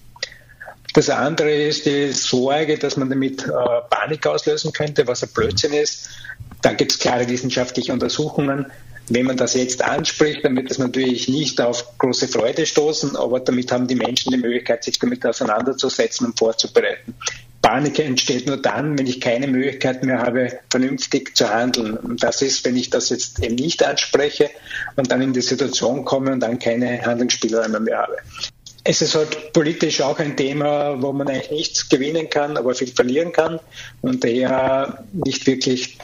Das 0.93 1.09
andere 1.09 1.53
ist 1.53 1.85
die 1.85 2.11
Sorge, 2.11 2.77
dass 2.77 2.95
man 2.95 3.09
damit 3.09 3.43
äh, 3.43 3.51
Panik 3.89 4.25
auslösen 4.27 4.71
könnte, 4.71 5.07
was 5.07 5.23
ein 5.23 5.29
Blödsinn 5.33 5.73
ist. 5.73 6.09
Da 6.61 6.73
gibt 6.73 6.91
es 6.91 6.99
klare 6.99 7.27
wissenschaftliche 7.27 7.91
Untersuchungen. 7.91 8.65
Wenn 9.09 9.25
man 9.25 9.37
das 9.37 9.53
jetzt 9.53 9.83
anspricht, 9.83 10.43
dann 10.43 10.55
wird 10.55 10.69
das 10.69 10.79
natürlich 10.79 11.27
nicht 11.27 11.61
auf 11.61 11.97
große 11.97 12.27
Freude 12.27 12.65
stoßen, 12.65 13.15
aber 13.15 13.39
damit 13.39 13.71
haben 13.71 13.87
die 13.87 13.95
Menschen 13.95 14.31
die 14.31 14.37
Möglichkeit, 14.37 14.83
sich 14.83 14.97
damit 14.97 15.25
auseinanderzusetzen 15.25 16.27
und 16.27 16.39
vorzubereiten. 16.39 17.13
Panik 17.65 17.97
entsteht 17.97 18.45
nur 18.45 18.57
dann, 18.57 18.95
wenn 18.95 19.07
ich 19.07 19.19
keine 19.19 19.47
Möglichkeit 19.47 20.03
mehr 20.03 20.19
habe, 20.19 20.59
vernünftig 20.69 21.35
zu 21.35 21.49
handeln. 21.49 21.97
Und 21.97 22.21
das 22.21 22.43
ist, 22.43 22.63
wenn 22.63 22.75
ich 22.75 22.91
das 22.91 23.09
jetzt 23.09 23.43
eben 23.43 23.55
nicht 23.55 23.83
anspreche 23.83 24.51
und 24.95 25.09
dann 25.11 25.23
in 25.23 25.33
die 25.33 25.41
Situation 25.41 26.05
komme 26.05 26.33
und 26.33 26.41
dann 26.41 26.59
keine 26.59 27.03
Handlungsspielräume 27.03 27.79
mehr 27.79 27.97
habe 27.97 28.17
es 28.87 29.01
ist 29.01 29.15
halt 29.15 29.51
politisch 29.51 29.99
auch 30.01 30.19
ein 30.19 30.37
Thema, 30.37 31.01
wo 31.01 31.11
man 31.11 31.27
eigentlich 31.27 31.49
nichts 31.49 31.89
gewinnen 31.89 32.29
kann, 32.29 32.55
aber 32.55 32.75
viel 32.75 32.93
verlieren 32.93 33.31
kann 33.31 33.59
und 34.03 34.23
daher 34.23 35.03
nicht 35.11 35.47
wirklich 35.47 35.97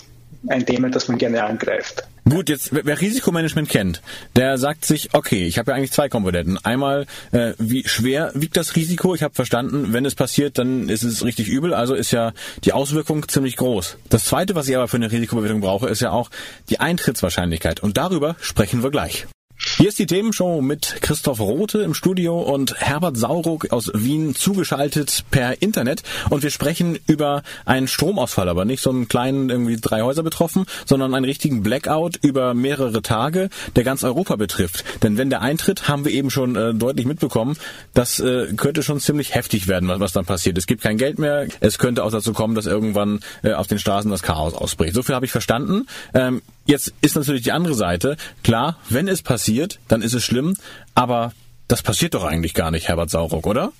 ein 0.48 0.66
Thema, 0.66 0.90
das 0.90 1.08
man 1.08 1.18
gerne 1.18 1.44
angreift. 1.44 2.04
Gut, 2.30 2.50
jetzt 2.50 2.70
wer 2.72 3.02
Risikomanagement 3.02 3.68
kennt, 3.68 4.02
der 4.36 4.58
sagt 4.58 4.86
sich, 4.86 5.10
okay, 5.14 5.46
ich 5.46 5.58
habe 5.58 5.72
ja 5.72 5.78
eigentlich 5.78 5.92
zwei 5.92 6.08
Komponenten. 6.08 6.58
Einmal, 6.64 7.08
äh, 7.32 7.54
wie 7.58 7.88
schwer 7.88 8.32
wiegt 8.36 8.58
das 8.58 8.76
Risiko? 8.76 9.16
Ich 9.16 9.24
habe 9.24 9.34
verstanden, 9.34 9.92
wenn 9.92 10.06
es 10.06 10.16
passiert, 10.16 10.58
dann 10.58 10.88
ist 10.88 11.04
es 11.04 11.26
richtig 11.26 11.50
übel, 11.50 11.74
also 11.74 11.96
ist 11.96 12.12
ja 12.12 12.32
die 12.64 12.74
Auswirkung 12.74 13.28
ziemlich 13.28 13.58
groß. 13.58 13.98
Das 14.10 14.26
Zweite, 14.26 14.54
was 14.56 14.68
ich 14.68 14.76
aber 14.76 14.88
für 14.88 14.98
eine 14.98 15.12
Risikobewertung 15.12 15.62
brauche, 15.62 15.90
ist 15.90 16.02
ja 16.02 16.12
auch 16.12 16.30
die 16.70 16.80
Eintrittswahrscheinlichkeit. 16.80 17.82
Und 17.82 17.98
darüber 17.98 18.36
sprechen 18.40 18.84
wir 18.84 18.92
gleich. 18.92 19.28
Hier 19.64 19.90
ist 19.90 20.00
die 20.00 20.08
Themenshow 20.08 20.60
mit 20.62 20.98
Christoph 21.02 21.40
Rote 21.40 21.80
im 21.80 21.94
Studio 21.94 22.42
und 22.42 22.76
Herbert 22.80 23.16
Sauruck 23.16 23.72
aus 23.72 23.92
Wien 23.94 24.34
zugeschaltet 24.34 25.24
per 25.30 25.62
Internet. 25.62 26.02
Und 26.32 26.42
wir 26.42 26.50
sprechen 26.50 26.98
über 27.06 27.44
einen 27.66 27.88
Stromausfall, 27.88 28.50
aber 28.50 28.66
nicht 28.66 28.82
so 28.82 28.90
einen 28.90 29.08
kleinen, 29.08 29.52
irgendwie 29.52 29.78
drei 29.80 30.02
Häuser 30.02 30.24
betroffen, 30.24 30.66
sondern 30.86 31.14
einen 31.14 31.26
richtigen 31.26 31.62
Blackout 31.62 32.18
über 32.24 32.56
mehrere 32.56 33.04
Tage, 33.04 33.50
der 33.76 33.84
ganz 33.84 34.04
Europa 34.04 34.36
betrifft. 34.36 34.84
Denn 35.04 35.18
wenn 35.18 35.30
der 35.30 35.42
eintritt, 35.42 35.88
haben 35.88 36.06
wir 36.06 36.12
eben 36.12 36.32
schon 36.32 36.56
äh, 36.56 36.74
deutlich 36.74 37.06
mitbekommen, 37.06 37.56
das 37.94 38.20
äh, 38.20 38.54
könnte 38.58 38.82
schon 38.82 39.00
ziemlich 39.00 39.36
heftig 39.36 39.68
werden, 39.68 39.88
was, 39.88 40.00
was, 40.00 40.12
dann 40.12 40.26
passiert. 40.26 40.58
Es 40.58 40.66
gibt 40.66 40.82
kein 40.82 40.98
Geld 40.98 41.20
mehr. 41.20 41.48
Es 41.60 41.78
könnte 41.78 42.04
auch 42.04 42.12
dazu 42.12 42.34
kommen, 42.34 42.56
dass 42.56 42.66
irgendwann 42.66 43.20
äh, 43.44 43.54
auf 43.54 43.68
den 43.68 43.78
Straßen 43.78 44.10
das 44.10 44.24
Chaos 44.24 44.56
ausbricht. 44.56 44.96
So 44.96 45.04
viel 45.04 45.14
habe 45.14 45.26
ich 45.26 45.32
verstanden. 45.32 45.86
Ähm, 46.16 46.42
Jetzt 46.66 46.94
ist 47.02 47.16
natürlich 47.16 47.44
die 47.44 47.52
andere 47.52 47.74
Seite. 47.74 48.18
Klar, 48.44 48.78
wenn 48.90 49.08
es 49.08 49.22
passiert, 49.24 49.80
dann 49.88 50.02
ist 50.02 50.14
es 50.14 50.24
schlimm, 50.24 50.56
aber 50.94 51.34
das 51.68 51.82
passiert 51.82 52.14
doch 52.14 52.24
eigentlich 52.24 52.54
gar 52.54 52.72
nicht, 52.72 52.88
Herbert 52.88 53.10
Sauruck, 53.10 53.48
oder? 53.48 53.72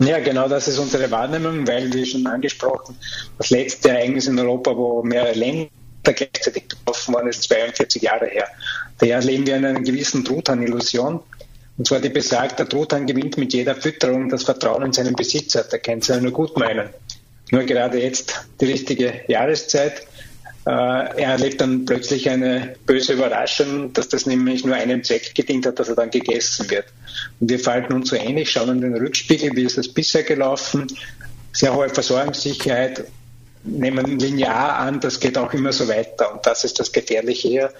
Ja, 0.00 0.18
genau 0.18 0.48
das 0.48 0.66
ist 0.66 0.78
unsere 0.78 1.10
Wahrnehmung, 1.10 1.66
weil, 1.66 1.92
wie 1.92 2.04
schon 2.04 2.26
angesprochen, 2.26 2.96
das 3.38 3.50
letzte 3.50 3.90
Ereignis 3.90 4.26
in 4.26 4.38
Europa, 4.38 4.76
wo 4.76 5.02
mehrere 5.02 5.34
Länder 5.34 5.70
gleichzeitig 6.02 6.66
betroffen 6.68 7.14
waren, 7.14 7.28
ist 7.28 7.44
42 7.44 8.02
Jahre 8.02 8.26
her. 8.26 8.48
Daher 8.98 9.20
leben 9.20 9.46
wir 9.46 9.56
in 9.56 9.64
einer 9.64 9.80
gewissen 9.80 10.24
Truthahn-Illusion. 10.24 11.20
Und 11.76 11.86
zwar 11.86 12.00
die 12.00 12.08
besagt, 12.08 12.58
der 12.58 12.68
Truthahn 12.68 13.06
gewinnt 13.06 13.36
mit 13.36 13.52
jeder 13.52 13.74
Fütterung 13.74 14.28
das 14.28 14.44
Vertrauen 14.44 14.84
in 14.84 14.92
seinen 14.92 15.14
Besitzer. 15.14 15.64
Der 15.64 15.78
kennt 15.78 16.02
es 16.02 16.08
ja 16.08 16.20
nur 16.20 16.32
gut 16.32 16.56
meinen. 16.56 16.90
Nur 17.50 17.64
gerade 17.64 18.00
jetzt 18.00 18.46
die 18.60 18.66
richtige 18.66 19.22
Jahreszeit 19.28 20.06
er 20.64 21.14
erlebt 21.16 21.60
dann 21.60 21.84
plötzlich 21.84 22.28
eine 22.28 22.74
böse 22.86 23.12
Überraschung, 23.14 23.92
dass 23.92 24.08
das 24.08 24.24
nämlich 24.24 24.64
nur 24.64 24.74
einem 24.74 25.04
Zweck 25.04 25.34
gedient 25.34 25.66
hat, 25.66 25.78
dass 25.78 25.88
er 25.88 25.96
dann 25.96 26.10
gegessen 26.10 26.70
wird. 26.70 26.86
Und 27.40 27.50
wir 27.50 27.58
fallen 27.58 27.92
uns 27.92 28.10
so 28.10 28.16
ähnlich, 28.16 28.50
schauen 28.50 28.70
in 28.70 28.80
den 28.80 28.96
Rückspiegel, 28.96 29.54
wie 29.54 29.64
ist 29.64 29.76
das 29.76 29.88
bisher 29.88 30.22
gelaufen, 30.22 30.86
sehr 31.52 31.74
hohe 31.74 31.88
Versorgungssicherheit, 31.88 33.04
nehmen 33.64 34.18
linear 34.18 34.76
an, 34.76 35.00
das 35.00 35.20
geht 35.20 35.38
auch 35.38 35.52
immer 35.54 35.72
so 35.72 35.88
weiter 35.88 36.32
und 36.32 36.46
das 36.46 36.64
ist 36.64 36.78
das 36.78 36.92
Gefährliche 36.92 37.48
hier. 37.48 37.72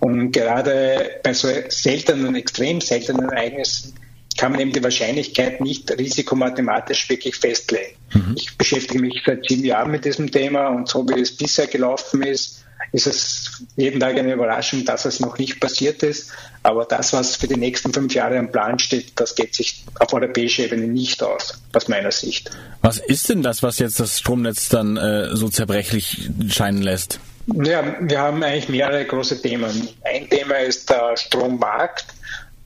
Und 0.00 0.32
gerade 0.32 1.10
bei 1.22 1.32
so 1.32 1.48
seltenen, 1.68 2.34
extrem 2.34 2.80
seltenen 2.80 3.30
Ereignissen 3.30 3.94
kann 4.36 4.52
man 4.52 4.60
eben 4.60 4.72
die 4.72 4.82
Wahrscheinlichkeit 4.82 5.60
nicht 5.60 5.90
risikomathematisch 5.90 7.08
wirklich 7.08 7.36
festlegen. 7.36 7.96
Mhm. 8.12 8.34
Ich 8.36 8.56
beschäftige 8.56 9.00
mich 9.00 9.22
seit 9.24 9.46
sieben 9.46 9.64
Jahren 9.64 9.90
mit 9.90 10.04
diesem 10.04 10.30
Thema 10.30 10.68
und 10.68 10.88
so 10.88 11.08
wie 11.08 11.20
es 11.20 11.36
bisher 11.36 11.66
gelaufen 11.66 12.22
ist, 12.22 12.64
ist 12.92 13.06
es 13.06 13.62
jeden 13.76 13.98
Tag 13.98 14.16
eine 14.16 14.32
Überraschung, 14.32 14.84
dass 14.84 15.04
es 15.04 15.18
noch 15.18 15.38
nicht 15.38 15.60
passiert 15.60 16.02
ist. 16.02 16.30
Aber 16.62 16.84
das, 16.84 17.12
was 17.12 17.36
für 17.36 17.48
die 17.48 17.56
nächsten 17.56 17.92
fünf 17.92 18.14
Jahre 18.14 18.38
am 18.38 18.50
Plan 18.52 18.78
steht, 18.78 19.18
das 19.18 19.34
geht 19.34 19.54
sich 19.54 19.84
auf 19.98 20.12
europäischer 20.12 20.64
Ebene 20.64 20.86
nicht 20.86 21.22
aus, 21.22 21.60
aus 21.72 21.88
meiner 21.88 22.12
Sicht. 22.12 22.50
Was 22.82 22.98
ist 22.98 23.28
denn 23.28 23.42
das, 23.42 23.62
was 23.62 23.78
jetzt 23.78 23.98
das 23.98 24.20
Stromnetz 24.20 24.68
dann 24.68 24.96
äh, 24.96 25.34
so 25.34 25.48
zerbrechlich 25.48 26.30
scheinen 26.48 26.82
lässt? 26.82 27.18
Ja, 27.46 27.96
wir 28.00 28.20
haben 28.20 28.42
eigentlich 28.42 28.68
mehrere 28.68 29.04
große 29.04 29.42
Themen. 29.42 29.88
Ein 30.04 30.30
Thema 30.30 30.56
ist 30.56 30.88
der 30.88 31.16
Strommarkt 31.16 32.06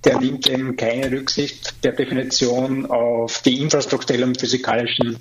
der 0.05 0.21
nimmt 0.21 0.49
eben 0.49 0.77
keine 0.77 1.11
Rücksicht 1.11 1.81
per 1.83 1.93
Definition 1.93 2.87
auf 2.87 3.43
die 3.43 3.61
infrastrukturellen 3.61 4.31
und 4.31 4.41
physikalischen 4.41 5.17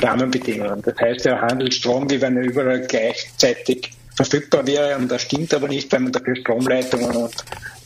Rahmenbedingungen. 0.00 0.82
Das 0.82 0.96
heißt, 0.98 1.26
er 1.26 1.40
handelt 1.40 1.74
Strom, 1.74 2.08
wie 2.10 2.20
wenn 2.20 2.36
er 2.36 2.44
überall 2.44 2.80
gleichzeitig 2.86 3.92
verfügbar 4.14 4.66
wäre 4.66 4.96
und 4.96 5.10
das 5.10 5.22
stimmt 5.22 5.52
aber 5.54 5.68
nicht, 5.68 5.90
weil 5.92 6.00
man 6.00 6.12
dafür 6.12 6.36
Stromleitungen 6.36 7.10
und 7.16 7.34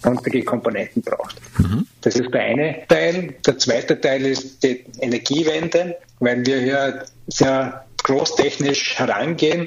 sonstige 0.03 0.45
Komponenten 0.45 1.03
braucht. 1.03 1.37
Mhm. 1.59 1.87
Das 2.01 2.17
ist 2.17 2.33
der 2.33 2.43
eine 2.43 2.77
Teil. 2.89 3.35
Der 3.45 3.59
zweite 3.59 4.01
Teil 4.01 4.27
ist 4.27 4.63
die 4.63 4.85
Energiewende, 5.01 5.97
weil 6.21 6.45
wir 6.45 6.61
hier 6.61 7.05
sehr 7.29 7.86
großtechnisch 8.07 9.01
herangehen 9.01 9.67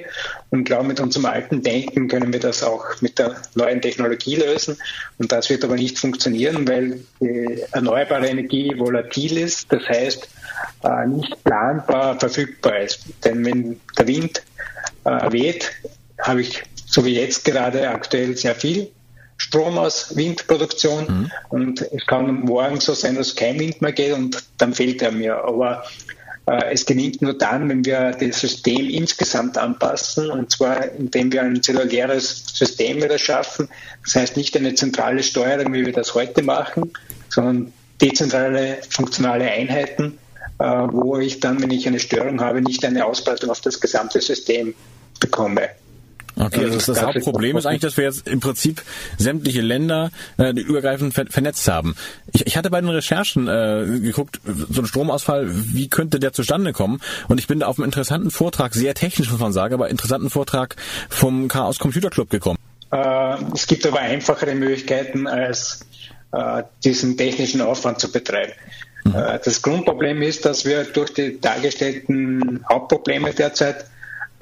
und 0.49 0.63
glaube, 0.63 0.85
mit 0.85 1.01
unserem 1.01 1.25
alten 1.25 1.61
Denken 1.61 2.07
können 2.07 2.31
wir 2.31 2.39
das 2.39 2.63
auch 2.63 2.85
mit 3.01 3.19
der 3.19 3.35
neuen 3.53 3.81
Technologie 3.81 4.37
lösen. 4.37 4.77
Und 5.17 5.33
das 5.33 5.49
wird 5.49 5.65
aber 5.65 5.75
nicht 5.75 5.99
funktionieren, 5.99 6.65
weil 6.65 7.01
die 7.19 7.63
erneuerbare 7.73 8.27
Energie 8.27 8.73
volatil 8.77 9.37
ist, 9.37 9.71
das 9.73 9.83
heißt 9.89 10.29
äh, 10.85 11.07
nicht 11.07 11.43
planbar 11.43 12.17
verfügbar 12.17 12.79
ist. 12.79 13.01
Denn 13.25 13.43
wenn 13.43 13.81
der 13.97 14.07
Wind 14.07 14.41
äh, 15.03 15.31
weht, 15.33 15.73
habe 16.21 16.39
ich 16.39 16.63
so 16.85 17.03
wie 17.03 17.15
jetzt 17.15 17.43
gerade 17.43 17.89
aktuell 17.89 18.37
sehr 18.37 18.55
viel 18.55 18.89
Strom 19.35 19.77
aus 19.77 20.15
Windproduktion 20.15 21.05
mhm. 21.07 21.31
und 21.49 21.81
es 21.81 22.05
kann 22.05 22.41
morgen 22.41 22.79
so 22.79 22.93
sein, 22.93 23.15
dass 23.15 23.35
kein 23.35 23.59
Wind 23.59 23.81
mehr 23.81 23.91
geht 23.91 24.13
und 24.13 24.43
dann 24.57 24.73
fehlt 24.73 25.01
er 25.01 25.11
mir. 25.11 25.43
Aber 25.43 25.83
es 26.51 26.85
gelingt 26.85 27.21
nur 27.21 27.33
dann, 27.37 27.67
wenn 27.69 27.85
wir 27.85 28.11
das 28.11 28.39
System 28.39 28.89
insgesamt 28.89 29.57
anpassen, 29.57 30.31
und 30.31 30.51
zwar 30.51 30.91
indem 30.91 31.31
wir 31.31 31.41
ein 31.41 31.61
zelluläres 31.61 32.45
System 32.53 32.97
wieder 32.97 33.17
schaffen. 33.17 33.69
Das 34.03 34.15
heißt 34.15 34.37
nicht 34.37 34.55
eine 34.55 34.73
zentrale 34.75 35.23
Steuerung, 35.23 35.73
wie 35.73 35.85
wir 35.85 35.93
das 35.93 36.15
heute 36.15 36.41
machen, 36.41 36.93
sondern 37.29 37.73
dezentrale 38.01 38.77
funktionale 38.89 39.49
Einheiten, 39.51 40.17
äh, 40.59 40.63
wo 40.63 41.17
ich 41.17 41.39
dann, 41.39 41.61
wenn 41.61 41.71
ich 41.71 41.87
eine 41.87 41.99
Störung 41.99 42.41
habe, 42.41 42.61
nicht 42.61 42.85
eine 42.85 43.05
Ausbreitung 43.05 43.49
auf 43.49 43.61
das 43.61 43.79
gesamte 43.79 44.21
System 44.21 44.73
bekomme. 45.19 45.69
Okay, 46.39 46.63
also 46.63 46.75
das, 46.75 46.85
das 46.85 47.01
Hauptproblem 47.01 47.57
ist 47.57 47.65
eigentlich, 47.65 47.81
dass 47.81 47.97
wir 47.97 48.05
jetzt 48.05 48.27
im 48.27 48.39
Prinzip 48.39 48.81
sämtliche 49.17 49.61
Länder 49.61 50.09
äh, 50.37 50.51
übergreifend 50.51 51.13
ver 51.13 51.25
vernetzt 51.29 51.67
haben. 51.67 51.95
Ich, 52.31 52.47
ich 52.47 52.57
hatte 52.57 52.69
bei 52.69 52.79
den 52.79 52.89
Recherchen 52.89 53.47
äh, 53.47 53.99
geguckt, 53.99 54.39
so 54.45 54.81
ein 54.81 54.85
Stromausfall, 54.85 55.47
wie 55.49 55.89
könnte 55.89 56.19
der 56.19 56.31
zustande 56.31 56.71
kommen? 56.71 57.01
Und 57.27 57.39
ich 57.39 57.47
bin 57.47 57.59
da 57.59 57.67
auf 57.67 57.77
einen 57.77 57.85
interessanten 57.85 58.31
Vortrag, 58.31 58.73
sehr 58.73 58.93
technisch 58.93 59.29
muss 59.29 59.39
man 59.39 59.51
sagen, 59.51 59.73
aber 59.73 59.89
interessanten 59.89 60.29
Vortrag 60.29 60.77
vom 61.09 61.49
Chaos 61.49 61.77
Computer 61.77 62.09
Club 62.09 62.29
gekommen. 62.29 62.57
Äh, 62.91 63.35
es 63.53 63.67
gibt 63.67 63.85
aber 63.85 63.99
einfachere 63.99 64.55
Möglichkeiten, 64.55 65.27
als 65.27 65.81
äh, 66.31 66.63
diesen 66.83 67.17
technischen 67.17 67.61
Aufwand 67.61 67.99
zu 67.99 68.11
betreiben. 68.11 68.53
Mhm. 69.03 69.15
Äh, 69.15 69.39
das 69.43 69.61
Grundproblem 69.61 70.21
ist, 70.21 70.45
dass 70.45 70.63
wir 70.63 70.85
durch 70.85 71.13
die 71.13 71.39
dargestellten 71.39 72.63
Hauptprobleme 72.69 73.33
derzeit 73.33 73.85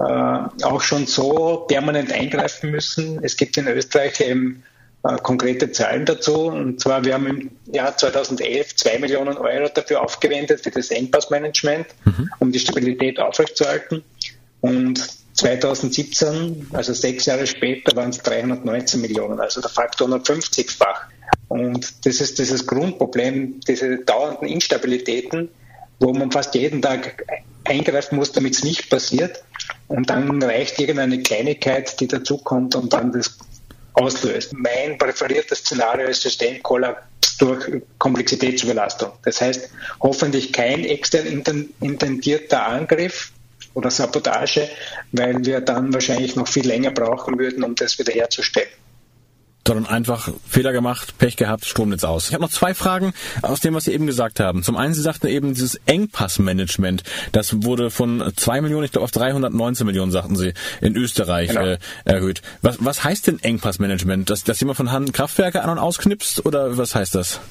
auch 0.04 0.82
schon 0.82 1.08
so 1.08 1.66
permanent 1.68 2.12
eingreifen 2.12 2.72
müssen. 2.72 3.24
Es 3.24 3.36
gibt 3.36 3.58
in 3.58 3.68
Österreich 3.68 4.20
eben 4.22 4.64
äh, 5.04 5.18
konkrete 5.18 5.72
Zahlen 5.72 6.06
dazu. 6.06 6.48
Und 6.48 6.80
zwar, 6.80 7.06
wir 7.06 7.14
haben 7.14 7.28
im 7.28 7.52
Jahr 7.72 7.96
2011 7.96 8.76
zwei 8.76 9.00
Millionen 9.00 9.38
Euro 9.38 9.70
dafür 9.74 10.02
aufgewendet, 10.02 10.62
für 10.62 10.72
das 10.72 10.90
Engpassmanagement, 10.90 11.88
mhm. 12.06 12.30
um 12.40 12.52
die 12.52 12.60
Stabilität 12.60 13.20
aufrechtzuerhalten. 13.20 14.04
Und 14.62 15.08
2017, 15.34 16.68
also 16.74 16.94
sechs 16.94 17.28
Jahre 17.28 17.46
später, 17.46 17.96
waren 17.96 18.10
es 18.10 18.18
319 18.20 19.00
Millionen, 19.00 19.40
also 19.40 19.62
der 19.62 19.70
Faktor 19.70 20.08
150-fach. 20.10 21.06
Und 21.48 22.06
das 22.06 22.20
ist 22.20 22.40
dieses 22.40 22.66
Grundproblem, 22.66 23.60
diese 23.68 23.98
dauernden 24.00 24.48
Instabilitäten, 24.48 25.50
wo 26.00 26.14
man 26.14 26.32
fast 26.32 26.56
jeden 26.56 26.82
Tag 26.82 27.24
eingreifen 27.64 28.16
muss, 28.18 28.32
damit 28.32 28.56
es 28.56 28.64
nicht 28.64 28.90
passiert. 28.90 29.44
Und 29.88 30.10
dann 30.10 30.42
reicht 30.42 30.80
irgendeine 30.80 31.22
Kleinigkeit, 31.22 32.00
die 32.00 32.08
dazukommt 32.08 32.76
und 32.76 32.94
dann 32.94 33.12
das 33.12 33.38
auslöst. 33.94 34.54
Mein 34.54 34.98
präferiertes 34.98 35.60
Szenario 35.60 36.08
ist 36.08 36.22
Systemkollaps 36.22 37.38
durch 37.40 37.82
Komplexitätsüberlastung. 37.98 39.12
Das 39.24 39.42
heißt, 39.42 39.70
hoffentlich 40.02 40.54
kein 40.54 40.86
extern 40.86 41.26
intendierter 41.80 42.68
Angriff 42.68 43.32
oder 43.74 43.92
Sabotage, 43.92 44.70
weil 45.12 45.46
wir 45.46 45.62
dann 45.62 45.94
wahrscheinlich 45.94 46.36
noch 46.36 46.48
viel 46.48 46.68
länger 46.68 46.92
brauchen 46.92 47.38
würden, 47.38 47.64
um 47.64 47.76
das 47.76 48.00
wiederherzustellen 48.00 48.70
sondern 49.68 49.86
einfach 49.86 50.30
Fehler 50.48 50.72
gemacht, 50.72 51.18
Pech 51.18 51.36
gehabt, 51.36 51.66
Stromnetz 51.66 52.06
aus. 52.06 52.30
Ich 52.30 52.34
habe 52.34 52.42
noch 52.42 52.52
zwei 52.52 52.74
Fragen 52.74 53.14
aus 53.42 53.60
dem, 53.60 53.74
was 53.74 53.84
Sie 53.84 53.94
eben 53.94 54.08
gesagt 54.08 54.40
haben. 54.40 54.64
Zum 54.64 54.78
einen, 54.78 54.94
Sie 54.94 55.02
sagten 55.02 55.28
eben 55.28 55.54
dieses 55.54 55.76
Engpassmanagement, 55.86 57.04
das 57.34 57.64
wurde 57.64 57.92
von 57.92 58.32
zwei 58.38 58.62
Millionen, 58.62 58.86
ich 58.86 58.94
glaube 58.94 59.04
auf 59.04 59.12
319 59.12 59.86
Millionen, 59.86 60.12
sagten 60.12 60.38
Sie, 60.38 60.54
in 60.80 60.96
Österreich 60.96 61.50
genau. 61.50 61.66
äh, 61.66 61.78
erhöht. 62.06 62.42
Was, 62.62 62.78
was 62.80 63.04
heißt 63.04 63.28
denn 63.28 63.44
Engpassmanagement? 63.44 64.30
Dass, 64.30 64.46
dass 64.46 64.60
jemand 64.62 64.78
von 64.78 64.92
Hand 64.92 65.14
Kraftwerke 65.14 65.62
an- 65.64 65.72
und 65.72 65.80
ausknipst 65.80 66.46
oder 66.46 66.78
was 66.78 66.96
heißt 66.96 67.14
das? 67.14 67.42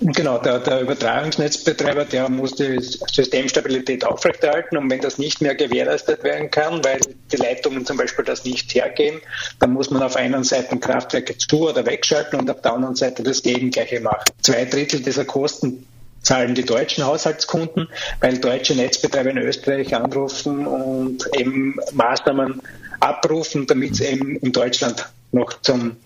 Genau, 0.00 0.38
der, 0.38 0.60
der, 0.60 0.82
Übertragungsnetzbetreiber, 0.82 2.04
der 2.04 2.28
muss 2.28 2.54
die 2.54 2.80
Systemstabilität 2.80 4.04
aufrechterhalten 4.04 4.76
und 4.76 4.88
wenn 4.90 5.00
das 5.00 5.18
nicht 5.18 5.40
mehr 5.40 5.56
gewährleistet 5.56 6.22
werden 6.22 6.50
kann, 6.50 6.84
weil 6.84 7.00
die 7.32 7.36
Leitungen 7.36 7.84
zum 7.84 7.96
Beispiel 7.96 8.24
das 8.24 8.44
nicht 8.44 8.72
hergeben, 8.74 9.20
dann 9.58 9.72
muss 9.72 9.90
man 9.90 10.02
auf 10.02 10.14
einer 10.14 10.42
Seite 10.44 10.78
Kraftwerke 10.78 11.36
zu- 11.36 11.68
oder 11.68 11.84
wegschalten 11.84 12.38
und 12.38 12.48
auf 12.50 12.62
der 12.62 12.74
anderen 12.74 12.94
Seite 12.94 13.24
das 13.24 13.42
Gegengleiche 13.42 14.00
machen. 14.00 14.32
Zwei 14.40 14.64
Drittel 14.66 15.00
dieser 15.00 15.24
Kosten 15.24 15.84
zahlen 16.22 16.54
die 16.54 16.64
deutschen 16.64 17.04
Haushaltskunden, 17.04 17.88
weil 18.20 18.38
deutsche 18.38 18.74
Netzbetreiber 18.74 19.30
in 19.30 19.38
Österreich 19.38 19.94
anrufen 19.94 20.66
und 20.66 21.26
eben 21.36 21.76
Maßnahmen 21.92 22.62
abrufen, 23.00 23.66
damit 23.66 23.92
es 23.92 24.00
eben 24.00 24.36
in 24.36 24.52
Deutschland 24.52 25.08
noch 25.32 25.60
zum 25.60 25.96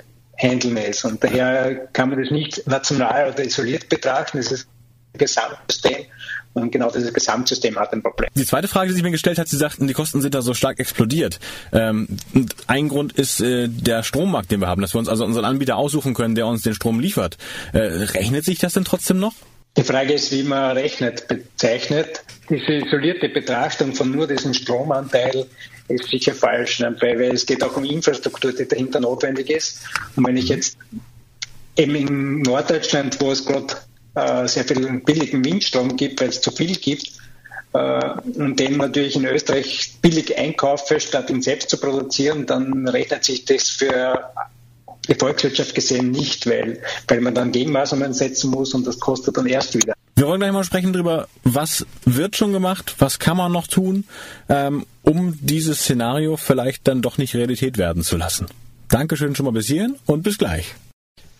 handeln 0.42 0.76
ist. 0.76 1.04
Und 1.04 1.22
daher 1.22 1.88
kann 1.92 2.10
man 2.10 2.20
das 2.20 2.30
nicht 2.30 2.66
national 2.66 3.32
oder 3.32 3.44
isoliert 3.44 3.88
betrachten. 3.88 4.38
Das 4.38 4.50
ist 4.50 4.66
ein 5.14 5.18
Gesamtsystem. 5.18 6.06
Und 6.54 6.70
genau 6.70 6.90
dieses 6.90 7.14
Gesamtsystem 7.14 7.78
hat 7.78 7.92
ein 7.92 8.02
Problem. 8.02 8.28
Die 8.34 8.44
zweite 8.44 8.68
Frage, 8.68 8.88
die 8.88 8.94
sich 8.94 9.02
mir 9.02 9.10
gestellt 9.10 9.38
hat, 9.38 9.48
Sie 9.48 9.56
sagten, 9.56 9.86
die 9.86 9.94
Kosten 9.94 10.20
sind 10.20 10.34
da 10.34 10.42
so 10.42 10.52
stark 10.52 10.80
explodiert. 10.80 11.40
Ähm, 11.72 12.08
ein 12.66 12.88
Grund 12.88 13.14
ist 13.14 13.40
äh, 13.40 13.68
der 13.68 14.02
Strommarkt, 14.02 14.50
den 14.50 14.60
wir 14.60 14.68
haben, 14.68 14.82
dass 14.82 14.94
wir 14.94 14.98
uns 14.98 15.08
also 15.08 15.24
unseren 15.24 15.46
Anbieter 15.46 15.76
aussuchen 15.76 16.12
können, 16.12 16.34
der 16.34 16.46
uns 16.46 16.62
den 16.62 16.74
Strom 16.74 17.00
liefert. 17.00 17.38
Äh, 17.72 17.78
rechnet 17.78 18.44
sich 18.44 18.58
das 18.58 18.74
denn 18.74 18.84
trotzdem 18.84 19.18
noch? 19.18 19.32
Die 19.78 19.84
Frage 19.84 20.12
ist, 20.12 20.30
wie 20.32 20.42
man 20.42 20.76
rechnet, 20.76 21.26
bezeichnet. 21.28 22.22
Diese 22.50 22.72
isolierte 22.72 23.30
Betrachtung 23.30 23.94
von 23.94 24.10
nur 24.10 24.26
diesem 24.26 24.52
Stromanteil 24.52 25.46
ist 25.94 26.08
sicher 26.08 26.34
falsch, 26.34 26.80
ne? 26.80 26.96
weil, 27.00 27.18
weil 27.18 27.34
es 27.34 27.46
geht 27.46 27.62
auch 27.62 27.76
um 27.76 27.84
Infrastruktur, 27.84 28.52
die 28.52 28.66
dahinter 28.66 29.00
notwendig 29.00 29.50
ist. 29.50 29.80
Und 30.16 30.26
wenn 30.26 30.36
ich 30.36 30.48
jetzt 30.48 30.76
eben 31.76 31.94
in 31.94 32.42
Norddeutschland, 32.42 33.20
wo 33.20 33.32
es 33.32 33.44
gerade 33.44 33.74
äh, 34.14 34.46
sehr 34.46 34.64
viel 34.64 35.00
billigen 35.00 35.44
Windstrom 35.44 35.96
gibt, 35.96 36.20
weil 36.20 36.28
es 36.28 36.40
zu 36.40 36.50
viel 36.50 36.76
gibt, 36.76 37.12
äh, 37.72 38.10
und 38.34 38.58
den 38.60 38.76
natürlich 38.76 39.16
in 39.16 39.24
Österreich 39.24 39.94
billig 40.02 40.36
einkaufe, 40.36 41.00
statt 41.00 41.30
ihn 41.30 41.42
selbst 41.42 41.70
zu 41.70 41.78
produzieren, 41.78 42.46
dann 42.46 42.86
rechnet 42.88 43.24
sich 43.24 43.44
das 43.44 43.70
für 43.70 44.30
die 45.08 45.14
Volkswirtschaft 45.14 45.74
gesehen 45.74 46.10
nicht, 46.10 46.46
weil, 46.46 46.80
weil 47.08 47.20
man 47.20 47.34
dann 47.34 47.52
Gegenmaßnahmen 47.52 48.12
setzen 48.12 48.50
muss 48.50 48.74
und 48.74 48.86
das 48.86 48.98
kostet 49.00 49.36
dann 49.36 49.46
erst 49.46 49.74
wieder. 49.74 49.94
Wir 50.14 50.26
wollen 50.26 50.40
gleich 50.40 50.52
mal 50.52 50.64
sprechen 50.64 50.92
darüber, 50.92 51.26
was 51.42 51.86
wird 52.04 52.36
schon 52.36 52.52
gemacht, 52.52 52.96
was 52.98 53.18
kann 53.18 53.36
man 53.36 53.50
noch 53.50 53.66
tun, 53.66 54.04
ähm, 54.48 54.86
um 55.02 55.38
dieses 55.40 55.80
Szenario 55.80 56.36
vielleicht 56.36 56.86
dann 56.86 57.02
doch 57.02 57.18
nicht 57.18 57.34
Realität 57.34 57.78
werden 57.78 58.02
zu 58.02 58.16
lassen. 58.16 58.46
Dankeschön 58.88 59.34
schon 59.34 59.46
mal 59.46 59.52
bis 59.52 59.68
hierhin 59.68 59.96
und 60.06 60.22
bis 60.22 60.36
gleich. 60.36 60.74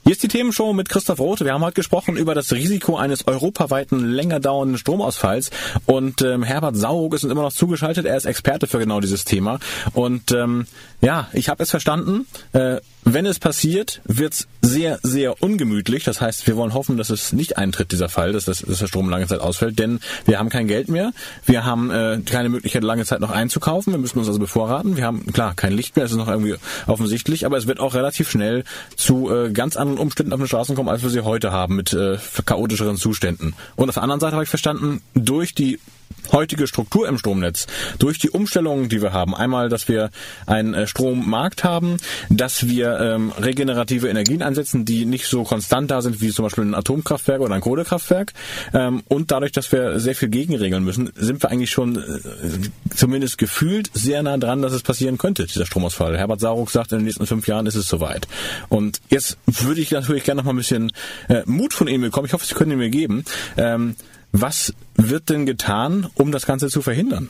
Hier 0.05 0.13
ist 0.13 0.23
die 0.25 0.29
Themenshow 0.29 0.73
mit 0.73 0.89
Christoph 0.89 1.21
Roth. 1.21 1.45
Wir 1.45 1.53
haben 1.53 1.63
heute 1.63 1.77
gesprochen 1.77 2.17
über 2.17 2.35
das 2.35 2.53
Risiko 2.53 2.97
eines 2.97 3.29
europaweiten 3.29 4.05
länger 4.05 4.41
dauernden 4.41 4.77
Stromausfalls 4.77 5.51
und 5.87 6.23
ähm, 6.23 6.43
Herbert 6.43 6.77
Saug 6.77 7.15
ist 7.15 7.23
uns 7.23 7.31
immer 7.31 7.43
noch 7.43 7.53
zugeschaltet. 7.53 8.05
Er 8.05 8.17
ist 8.17 8.25
Experte 8.25 8.67
für 8.67 8.81
genau 8.81 8.99
dieses 8.99 9.25
Thema 9.25 9.61
und 9.93 10.33
ähm, 10.33 10.67
ja, 11.03 11.29
ich 11.33 11.49
habe 11.49 11.63
es 11.63 11.71
verstanden. 11.71 12.27
Äh, 12.53 12.81
wenn 13.05 13.27
es 13.27 13.41
passiert, 13.41 14.01
wird's 14.05 14.47
sehr, 14.61 15.01
sehr 15.03 15.43
ungemütlich. 15.43 16.05
Das 16.05 16.21
heißt, 16.21 16.47
wir 16.47 16.57
wollen 16.57 16.73
hoffen, 16.73 16.97
dass 16.97 17.11
es 17.11 17.33
nicht 17.33 17.59
eintritt, 17.59 17.91
dieser 17.91 18.09
Fall, 18.09 18.31
dass, 18.33 18.45
das, 18.45 18.61
dass 18.61 18.79
der 18.79 18.87
Strom 18.87 19.11
lange 19.11 19.27
Zeit 19.27 19.41
ausfällt, 19.41 19.81
denn 19.81 19.99
wir 20.25 20.39
haben 20.39 20.49
kein 20.49 20.69
Geld 20.69 20.89
mehr. 20.89 21.13
Wir 21.45 21.65
haben 21.65 21.91
äh, 21.91 22.21
keine 22.25 22.49
Möglichkeit, 22.49 22.85
lange 22.85 23.05
Zeit 23.05 23.19
noch 23.19 23.33
einzukaufen. 23.33 23.93
Wir 23.93 23.99
müssen 23.99 24.21
uns 24.21 24.29
also 24.29 24.39
bevorraten. 24.39 24.97
Wir 24.97 25.05
haben, 25.05 25.27
klar, 25.33 25.55
kein 25.57 25.73
Licht 25.73 25.97
mehr, 25.97 26.05
das 26.05 26.13
ist 26.13 26.19
noch 26.19 26.29
irgendwie 26.29 26.55
offensichtlich, 26.87 27.45
aber 27.45 27.57
es 27.57 27.67
wird 27.67 27.81
auch 27.81 27.95
relativ 27.95 28.31
schnell 28.31 28.63
zu 28.95 29.29
äh, 29.29 29.51
ganz 29.51 29.77
anderen 29.77 29.99
Umständen 29.99 30.33
auf 30.33 30.39
den 30.39 30.47
Straßen 30.47 30.77
kommen, 30.77 30.89
als 30.89 31.03
wir 31.03 31.11
sie 31.11 31.23
heute 31.23 31.51
haben, 31.51 31.75
mit 31.75 31.93
äh, 31.93 32.19
chaotischeren 32.47 32.97
Zuständen. 32.97 33.55
Und 33.75 33.89
auf 33.89 33.95
der 33.95 34.05
anderen 34.05 34.21
Seite 34.21 34.35
habe 34.35 34.45
ich 34.45 34.51
verstanden, 34.51 35.03
durch 35.15 35.55
die 35.55 35.81
heutige 36.31 36.67
Struktur 36.67 37.09
im 37.09 37.19
Stromnetz, 37.19 37.67
durch 37.99 38.19
die 38.19 38.31
Umstellungen, 38.31 38.89
die 38.89 39.03
wir 39.03 39.13
haben, 39.13 39.35
einmal, 39.35 39.69
dass 39.69 39.89
wir 39.89 40.11
einen 40.47 40.75
äh, 40.75 40.87
Strommarkt 40.87 41.65
haben, 41.65 41.97
dass 42.31 42.69
wir 42.69 43.01
ähm, 43.01 43.33
regenerative 43.33 44.09
Energien 44.09 44.43
einsetzen, 44.43 44.85
die 44.85 45.05
nicht 45.05 45.27
so 45.27 45.43
konstant 45.45 45.91
da 45.91 46.03
sind 46.03 46.21
wie 46.21 46.31
zum 46.31 46.45
Beispiel 46.45 46.65
ein 46.65 46.75
Atomkraftwerk 46.75 47.41
oder 47.41 47.55
ein 47.55 47.61
Kohlekraftwerk, 47.61 48.33
ähm, 48.73 49.03
und 49.09 49.31
dadurch, 49.31 49.53
dass 49.53 49.73
wir 49.73 50.01
sehr 50.01 50.15
viel 50.15 50.29
gegenregeln 50.29 50.85
müssen, 50.85 51.13
sind 51.17 51.43
wir 51.43 51.51
eigentlich 51.51 51.71
schon 51.71 51.97
äh, 51.97 52.95
zumindest 52.95 53.39
gefühlt 53.39 53.91
sehr 53.93 54.23
nah 54.23 54.37
dran, 54.37 54.63
dass 54.63 54.73
es 54.73 54.83
passieren 54.83 55.19
könnte, 55.19 55.47
dieser 55.47 55.67
Stromausfall. 55.67 56.17
Herbert 56.17 56.41
Saruck 56.41 56.71
sagt, 56.71 56.93
in 56.93 56.99
den 56.99 57.07
nächsten 57.07 57.27
fünf 57.27 57.47
Jahren 57.49 57.67
ist 57.67 57.75
es 57.75 57.89
soweit. 57.89 58.29
Und 58.69 59.01
jetzt 59.09 59.39
würde 59.47 59.81
ich 59.81 59.91
natürlich 59.91 60.25
gerne 60.25 60.41
noch 60.41 60.45
mal 60.45 60.53
ein 60.53 60.57
bisschen 60.57 60.93
äh, 61.29 61.43
Mut 61.47 61.75
von 61.75 61.89
Ihnen 61.89 62.03
bekommen. 62.03 62.27
Ich 62.27 62.33
hoffe, 62.33 62.47
Sie 62.47 62.55
können 62.55 62.73
ihn 62.73 62.79
mir 62.79 62.91
geben. 62.91 63.25
Ähm, 63.57 63.97
was 64.33 64.73
wird 64.97 65.31
denn 65.31 65.47
getan, 65.47 66.11
um 66.15 66.33
das 66.33 66.47
Ganze 66.47 66.69
zu 66.69 66.83
verhindern? 66.83 67.29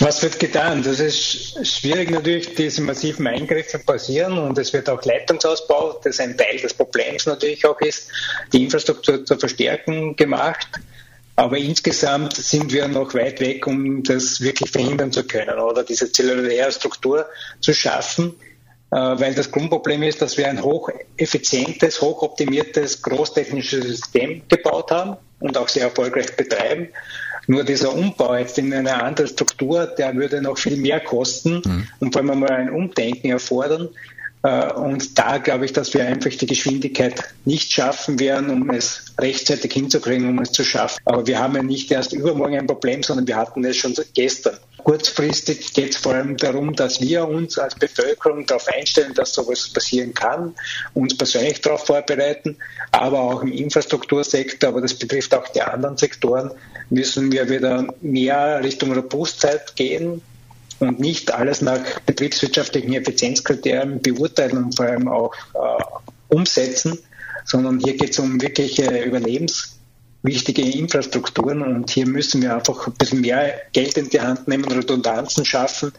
Was 0.00 0.22
wird 0.22 0.40
getan? 0.40 0.82
Das 0.82 0.98
ist 0.98 1.64
schwierig 1.64 2.10
natürlich, 2.10 2.54
diese 2.54 2.82
massiven 2.82 3.26
Eingriffe 3.26 3.78
passieren 3.78 4.36
und 4.36 4.58
es 4.58 4.72
wird 4.72 4.88
auch 4.90 5.02
Leitungsausbau, 5.04 6.00
das 6.02 6.18
ein 6.18 6.36
Teil 6.36 6.58
des 6.58 6.74
Problems 6.74 7.26
natürlich 7.26 7.64
auch 7.64 7.80
ist, 7.80 8.10
die 8.52 8.64
Infrastruktur 8.64 9.24
zur 9.24 9.38
Verstärkung 9.38 10.16
gemacht. 10.16 10.66
Aber 11.36 11.56
insgesamt 11.56 12.34
sind 12.34 12.72
wir 12.72 12.88
noch 12.88 13.14
weit 13.14 13.40
weg, 13.40 13.66
um 13.66 14.02
das 14.02 14.40
wirklich 14.40 14.70
verhindern 14.70 15.12
zu 15.12 15.24
können 15.24 15.58
oder 15.58 15.84
diese 15.84 16.10
zelluläre 16.10 16.72
Struktur 16.72 17.26
zu 17.60 17.72
schaffen, 17.72 18.34
weil 18.90 19.34
das 19.34 19.50
Grundproblem 19.50 20.04
ist, 20.04 20.22
dass 20.22 20.36
wir 20.36 20.48
ein 20.48 20.62
hocheffizientes, 20.62 22.00
hochoptimiertes, 22.00 23.02
großtechnisches 23.02 23.84
System 23.84 24.42
gebaut 24.48 24.90
haben 24.90 25.16
und 25.40 25.58
auch 25.58 25.68
sehr 25.68 25.84
erfolgreich 25.84 26.36
betreiben. 26.36 26.88
Nur 27.48 27.64
dieser 27.64 27.94
Umbau 27.94 28.34
jetzt 28.36 28.58
in 28.58 28.72
eine 28.72 29.02
andere 29.02 29.28
Struktur, 29.28 29.86
der 29.86 30.14
würde 30.16 30.42
noch 30.42 30.58
viel 30.58 30.76
mehr 30.76 31.00
kosten 31.00 31.62
mhm. 31.64 31.88
und 32.00 32.12
vor 32.12 32.22
allem 32.22 32.30
einmal 32.30 32.50
ein 32.50 32.70
Umdenken 32.70 33.30
erfordern. 33.30 33.88
Äh, 34.42 34.72
und 34.72 35.18
da 35.18 35.38
glaube 35.38 35.64
ich, 35.64 35.72
dass 35.72 35.94
wir 35.94 36.06
einfach 36.06 36.30
die 36.30 36.46
Geschwindigkeit 36.46 37.22
nicht 37.44 37.72
schaffen 37.72 38.18
werden, 38.20 38.50
um 38.50 38.70
es 38.70 39.04
rechtzeitig 39.18 39.72
hinzukriegen, 39.72 40.28
um 40.28 40.38
es 40.40 40.52
zu 40.52 40.64
schaffen. 40.64 40.98
Aber 41.04 41.26
wir 41.26 41.38
haben 41.38 41.56
ja 41.56 41.62
nicht 41.62 41.90
erst 41.90 42.12
übermorgen 42.12 42.58
ein 42.58 42.66
Problem, 42.66 43.02
sondern 43.02 43.26
wir 43.26 43.36
hatten 43.36 43.64
es 43.64 43.76
schon 43.76 43.94
gestern. 44.14 44.58
Kurzfristig 44.86 45.72
geht 45.72 45.94
es 45.94 45.96
vor 45.96 46.14
allem 46.14 46.36
darum, 46.36 46.72
dass 46.72 47.00
wir 47.00 47.26
uns 47.26 47.58
als 47.58 47.74
Bevölkerung 47.74 48.46
darauf 48.46 48.68
einstellen, 48.68 49.14
dass 49.14 49.34
sowas 49.34 49.68
passieren 49.68 50.14
kann, 50.14 50.54
uns 50.94 51.16
persönlich 51.16 51.60
darauf 51.60 51.86
vorbereiten, 51.86 52.56
aber 52.92 53.18
auch 53.18 53.42
im 53.42 53.50
Infrastruktursektor, 53.50 54.68
aber 54.68 54.80
das 54.80 54.94
betrifft 54.94 55.34
auch 55.34 55.48
die 55.48 55.62
anderen 55.62 55.96
Sektoren, 55.96 56.52
müssen 56.88 57.32
wir 57.32 57.48
wieder 57.48 57.92
mehr 58.00 58.60
Richtung 58.62 58.92
Robustheit 58.92 59.74
gehen, 59.74 60.22
und 60.78 61.00
nicht 61.00 61.32
alles 61.32 61.62
nach 61.62 61.80
betriebswirtschaftlichen 62.06 62.92
Effizienzkriterien 62.94 64.00
beurteilen 64.00 64.64
und 64.64 64.76
vor 64.76 64.86
allem 64.86 65.08
auch 65.08 65.32
äh, 65.54 66.34
umsetzen, 66.34 66.98
sondern 67.44 67.78
hier 67.80 67.96
geht 67.96 68.10
es 68.10 68.18
um 68.18 68.40
wirkliche 68.40 69.02
überlebenswichtige 69.02 70.62
Infrastrukturen 70.62 71.62
und 71.62 71.90
hier 71.90 72.06
müssen 72.06 72.42
wir 72.42 72.54
einfach 72.54 72.86
ein 72.86 72.94
bisschen 72.94 73.20
mehr 73.20 73.54
Geld 73.72 73.96
in 73.96 74.08
die 74.08 74.20
Hand 74.20 74.48
nehmen, 74.48 74.64
Redundanzen 74.64 75.44
schaffen 75.44 75.92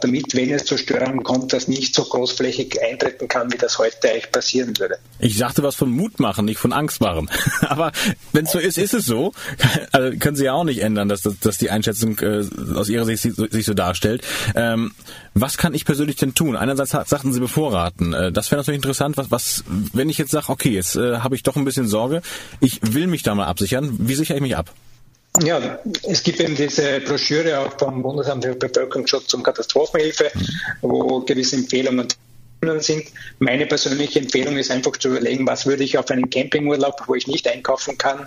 damit, 0.00 0.34
wenn 0.34 0.50
es 0.50 0.64
zur 0.64 0.78
Störung 0.78 1.22
kommt, 1.22 1.52
das 1.52 1.68
nicht 1.68 1.94
so 1.94 2.04
großflächig 2.04 2.82
eintreten 2.82 3.28
kann, 3.28 3.52
wie 3.52 3.56
das 3.56 3.78
heute 3.78 4.10
eigentlich 4.10 4.30
passieren 4.30 4.78
würde. 4.78 4.98
Ich 5.18 5.36
sagte 5.36 5.62
was 5.62 5.74
von 5.74 5.90
Mut 5.90 6.20
machen, 6.20 6.44
nicht 6.44 6.58
von 6.58 6.72
Angst 6.72 7.00
machen. 7.00 7.30
Aber 7.62 7.92
wenn 8.32 8.44
es 8.44 8.52
so 8.52 8.58
ist, 8.58 8.78
ist 8.78 8.94
es 8.94 9.06
so. 9.06 9.32
Also 9.92 10.16
können 10.18 10.36
Sie 10.36 10.44
ja 10.44 10.52
auch 10.52 10.64
nicht 10.64 10.82
ändern, 10.82 11.08
dass, 11.08 11.22
dass 11.22 11.58
die 11.58 11.70
Einschätzung 11.70 12.18
äh, 12.20 12.44
aus 12.74 12.88
Ihrer 12.88 13.04
Sicht 13.04 13.22
sich 13.22 13.64
so 13.64 13.74
darstellt. 13.74 14.22
Ähm, 14.54 14.92
was 15.34 15.56
kann 15.56 15.74
ich 15.74 15.84
persönlich 15.84 16.16
denn 16.16 16.34
tun? 16.34 16.56
Einerseits 16.56 16.90
sagten 16.90 17.32
Sie 17.32 17.40
bevorraten. 17.40 18.12
Äh, 18.12 18.32
das 18.32 18.50
wäre 18.50 18.60
natürlich 18.60 18.78
interessant, 18.78 19.16
was, 19.16 19.30
was, 19.30 19.64
wenn 19.92 20.08
ich 20.08 20.18
jetzt 20.18 20.30
sage, 20.30 20.48
okay, 20.48 20.70
jetzt 20.70 20.96
äh, 20.96 21.18
habe 21.18 21.34
ich 21.34 21.42
doch 21.42 21.56
ein 21.56 21.64
bisschen 21.64 21.86
Sorge, 21.86 22.22
ich 22.60 22.80
will 22.82 23.06
mich 23.06 23.22
da 23.22 23.34
mal 23.34 23.46
absichern, 23.46 23.96
wie 23.98 24.14
sichere 24.14 24.36
ich 24.36 24.42
mich 24.42 24.56
ab? 24.56 24.72
Ja, 25.42 25.78
es 26.02 26.22
gibt 26.22 26.40
eben 26.40 26.54
diese 26.54 27.00
Broschüre 27.00 27.60
auch 27.60 27.78
vom 27.78 28.02
Bundesamt 28.02 28.44
für 28.44 28.54
Bevölkerungsschutz 28.54 29.32
und 29.34 29.42
Katastrophenhilfe, 29.42 30.30
wo 30.82 31.20
gewisse 31.20 31.56
Empfehlungen 31.56 32.08
sind. 32.78 33.04
Meine 33.38 33.66
persönliche 33.66 34.18
Empfehlung 34.20 34.58
ist 34.58 34.70
einfach 34.70 34.92
zu 34.92 35.08
überlegen, 35.08 35.46
was 35.46 35.66
würde 35.66 35.82
ich 35.82 35.96
auf 35.96 36.10
einen 36.10 36.28
Campingurlaub, 36.28 37.02
wo 37.06 37.14
ich 37.14 37.26
nicht 37.26 37.48
einkaufen 37.48 37.96
kann, 37.96 38.26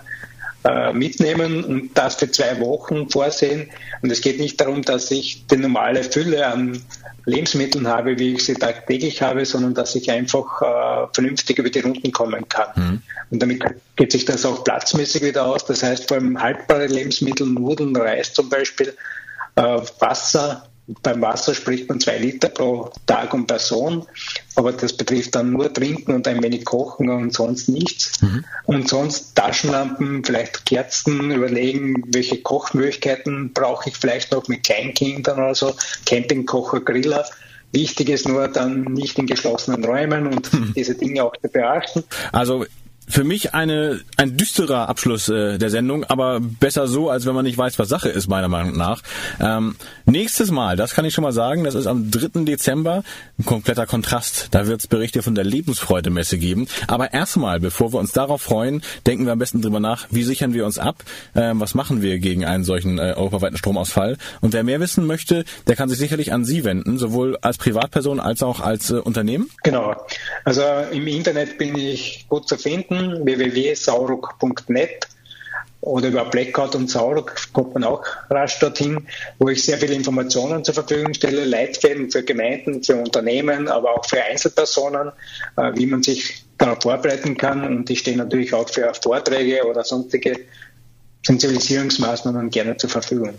äh, 0.64 0.92
mitnehmen 0.92 1.62
und 1.64 1.90
das 1.94 2.14
für 2.16 2.30
zwei 2.30 2.58
Wochen 2.60 3.08
vorsehen. 3.10 3.70
Und 4.02 4.10
es 4.10 4.20
geht 4.20 4.40
nicht 4.40 4.60
darum, 4.60 4.82
dass 4.82 5.10
ich 5.10 5.46
die 5.46 5.56
normale 5.56 6.02
Fülle 6.02 6.46
an 6.46 6.82
Lebensmitteln 7.26 7.86
habe, 7.86 8.18
wie 8.18 8.34
ich 8.34 8.44
sie 8.44 8.54
tagtäglich 8.54 9.22
habe, 9.22 9.44
sondern 9.44 9.74
dass 9.74 9.94
ich 9.94 10.10
einfach 10.10 10.62
äh, 10.62 11.06
vernünftig 11.12 11.58
über 11.58 11.70
die 11.70 11.80
Runden 11.80 12.12
kommen 12.12 12.48
kann. 12.48 12.68
Mhm. 12.76 13.02
Und 13.30 13.42
damit 13.42 13.62
geht 13.96 14.12
sich 14.12 14.24
das 14.24 14.44
auch 14.44 14.64
platzmäßig 14.64 15.22
wieder 15.22 15.46
aus. 15.46 15.64
Das 15.64 15.82
heißt, 15.82 16.08
vor 16.08 16.18
allem 16.18 16.40
haltbare 16.40 16.86
Lebensmittel, 16.86 17.46
Nudeln, 17.46 17.96
Reis 17.96 18.32
zum 18.32 18.48
Beispiel, 18.48 18.94
äh, 19.56 19.80
Wasser 20.00 20.68
beim 21.02 21.22
Wasser 21.22 21.54
spricht 21.54 21.88
man 21.88 22.00
zwei 22.00 22.18
Liter 22.18 22.48
pro 22.48 22.90
Tag 23.06 23.32
und 23.32 23.46
Person, 23.46 24.06
aber 24.54 24.72
das 24.72 24.92
betrifft 24.92 25.34
dann 25.34 25.50
nur 25.50 25.72
Trinken 25.72 26.12
und 26.12 26.28
ein 26.28 26.42
wenig 26.42 26.64
Kochen 26.64 27.08
und 27.08 27.32
sonst 27.32 27.68
nichts. 27.68 28.20
Mhm. 28.20 28.44
Und 28.66 28.88
sonst 28.88 29.34
Taschenlampen, 29.34 30.24
vielleicht 30.24 30.66
Kerzen, 30.66 31.30
überlegen, 31.30 32.02
welche 32.08 32.42
Kochmöglichkeiten 32.42 33.52
brauche 33.54 33.88
ich 33.88 33.96
vielleicht 33.96 34.32
noch 34.32 34.46
mit 34.48 34.64
Kleinkindern 34.64 35.38
oder 35.38 35.54
so, 35.54 35.74
Campingkocher, 36.04 36.80
Griller. 36.80 37.24
Wichtig 37.72 38.10
ist 38.10 38.28
nur 38.28 38.46
dann 38.48 38.84
nicht 38.84 39.18
in 39.18 39.26
geschlossenen 39.26 39.84
Räumen 39.84 40.26
und 40.26 40.52
mhm. 40.52 40.74
diese 40.76 40.94
Dinge 40.94 41.24
auch 41.24 41.36
zu 41.36 41.48
beachten. 41.48 42.04
Also 42.30 42.66
für 43.08 43.24
mich 43.24 43.54
eine, 43.54 44.00
ein 44.16 44.36
düsterer 44.36 44.88
Abschluss 44.88 45.28
äh, 45.28 45.58
der 45.58 45.70
Sendung, 45.70 46.04
aber 46.04 46.40
besser 46.40 46.88
so, 46.88 47.10
als 47.10 47.26
wenn 47.26 47.34
man 47.34 47.44
nicht 47.44 47.58
weiß, 47.58 47.78
was 47.78 47.88
Sache 47.88 48.08
ist, 48.08 48.28
meiner 48.28 48.48
Meinung 48.48 48.76
nach. 48.76 49.02
Ähm, 49.40 49.76
nächstes 50.06 50.50
Mal, 50.50 50.76
das 50.76 50.94
kann 50.94 51.04
ich 51.04 51.14
schon 51.14 51.24
mal 51.24 51.32
sagen, 51.32 51.64
das 51.64 51.74
ist 51.74 51.86
am 51.86 52.10
3. 52.10 52.44
Dezember, 52.44 53.02
ein 53.38 53.44
kompletter 53.44 53.86
Kontrast. 53.86 54.48
Da 54.52 54.66
wird 54.66 54.80
es 54.80 54.86
Berichte 54.86 55.22
von 55.22 55.34
der 55.34 55.44
Lebensfreude-Messe 55.44 56.38
geben. 56.38 56.66
Aber 56.86 57.12
erstmal, 57.12 57.60
bevor 57.60 57.92
wir 57.92 58.00
uns 58.00 58.12
darauf 58.12 58.42
freuen, 58.42 58.82
denken 59.06 59.26
wir 59.26 59.32
am 59.32 59.38
besten 59.38 59.60
drüber 59.60 59.80
nach, 59.80 60.06
wie 60.10 60.22
sichern 60.22 60.54
wir 60.54 60.64
uns 60.64 60.78
ab, 60.78 60.96
ähm, 61.34 61.60
was 61.60 61.74
machen 61.74 62.02
wir 62.02 62.18
gegen 62.18 62.44
einen 62.44 62.64
solchen 62.64 62.98
äh, 62.98 63.14
europaweiten 63.16 63.56
Stromausfall. 63.56 64.16
Und 64.40 64.52
wer 64.52 64.64
mehr 64.64 64.80
wissen 64.80 65.06
möchte, 65.06 65.44
der 65.66 65.76
kann 65.76 65.88
sich 65.88 65.98
sicherlich 65.98 66.32
an 66.32 66.44
Sie 66.44 66.64
wenden, 66.64 66.98
sowohl 66.98 67.36
als 67.42 67.58
Privatperson 67.58 68.20
als 68.20 68.42
auch 68.42 68.60
als 68.60 68.90
äh, 68.90 68.94
Unternehmen. 68.94 69.50
Genau. 69.62 69.94
Also 70.44 70.62
im 70.90 71.06
Internet 71.06 71.58
bin 71.58 71.76
ich 71.76 72.26
gut 72.28 72.48
zu 72.48 72.56
finden 72.56 72.93
finden, 72.96 73.24
www.sauruk.net 73.24 75.08
oder 75.80 76.08
über 76.08 76.24
Blackout 76.24 76.74
und 76.74 76.90
Sauruk 76.90 77.34
kommt 77.52 77.74
man 77.74 77.84
auch 77.84 78.02
rasch 78.30 78.58
dorthin, 78.58 79.06
wo 79.38 79.50
ich 79.50 79.62
sehr 79.62 79.76
viele 79.76 79.94
Informationen 79.94 80.64
zur 80.64 80.72
Verfügung 80.72 81.12
stelle, 81.12 81.44
Leitfäden 81.44 82.10
für 82.10 82.22
Gemeinden, 82.22 82.82
für 82.82 82.96
Unternehmen, 82.96 83.68
aber 83.68 83.92
auch 83.92 84.04
für 84.06 84.22
Einzelpersonen, 84.22 85.12
äh, 85.56 85.72
wie 85.74 85.86
man 85.86 86.02
sich 86.02 86.42
darauf 86.56 86.82
vorbereiten 86.82 87.36
kann. 87.36 87.64
Und 87.66 87.90
ich 87.90 87.98
stehe 87.98 88.16
natürlich 88.16 88.54
auch 88.54 88.68
für 88.68 88.92
Vorträge 88.94 89.66
oder 89.66 89.84
sonstige 89.84 90.40
Sensibilisierungsmaßnahmen 91.26 92.48
gerne 92.48 92.76
zur 92.78 92.88
Verfügung. 92.88 93.34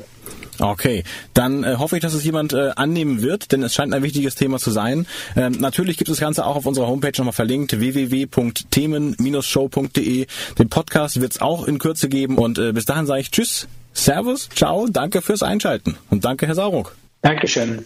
Okay, 0.59 1.03
dann 1.33 1.63
äh, 1.63 1.77
hoffe 1.77 1.95
ich, 1.97 2.01
dass 2.01 2.13
es 2.13 2.23
jemand 2.23 2.53
äh, 2.53 2.71
annehmen 2.75 3.21
wird, 3.21 3.51
denn 3.51 3.61
es 3.63 3.73
scheint 3.73 3.93
ein 3.93 4.03
wichtiges 4.03 4.35
Thema 4.35 4.59
zu 4.59 4.71
sein. 4.71 5.05
Ähm, 5.35 5.51
natürlich 5.53 5.97
gibt 5.97 6.09
es 6.09 6.17
das 6.17 6.25
Ganze 6.25 6.45
auch 6.45 6.55
auf 6.55 6.65
unserer 6.65 6.87
Homepage 6.87 7.11
nochmal 7.17 7.33
verlinkt, 7.33 7.77
www.themen-show.de. 7.79 10.27
Den 10.57 10.69
Podcast 10.69 11.19
wird 11.21 11.33
es 11.33 11.41
auch 11.41 11.67
in 11.67 11.77
Kürze 11.79 12.07
geben 12.09 12.37
und 12.37 12.57
äh, 12.57 12.71
bis 12.71 12.85
dahin 12.85 13.05
sage 13.05 13.19
ich 13.21 13.31
Tschüss, 13.31 13.67
Servus, 13.93 14.49
ciao, 14.53 14.87
danke 14.89 15.21
fürs 15.21 15.43
Einschalten 15.43 15.97
und 16.09 16.25
danke, 16.25 16.47
Herr 16.47 16.55
Sauruck. 16.55 16.95
Dankeschön. 17.21 17.85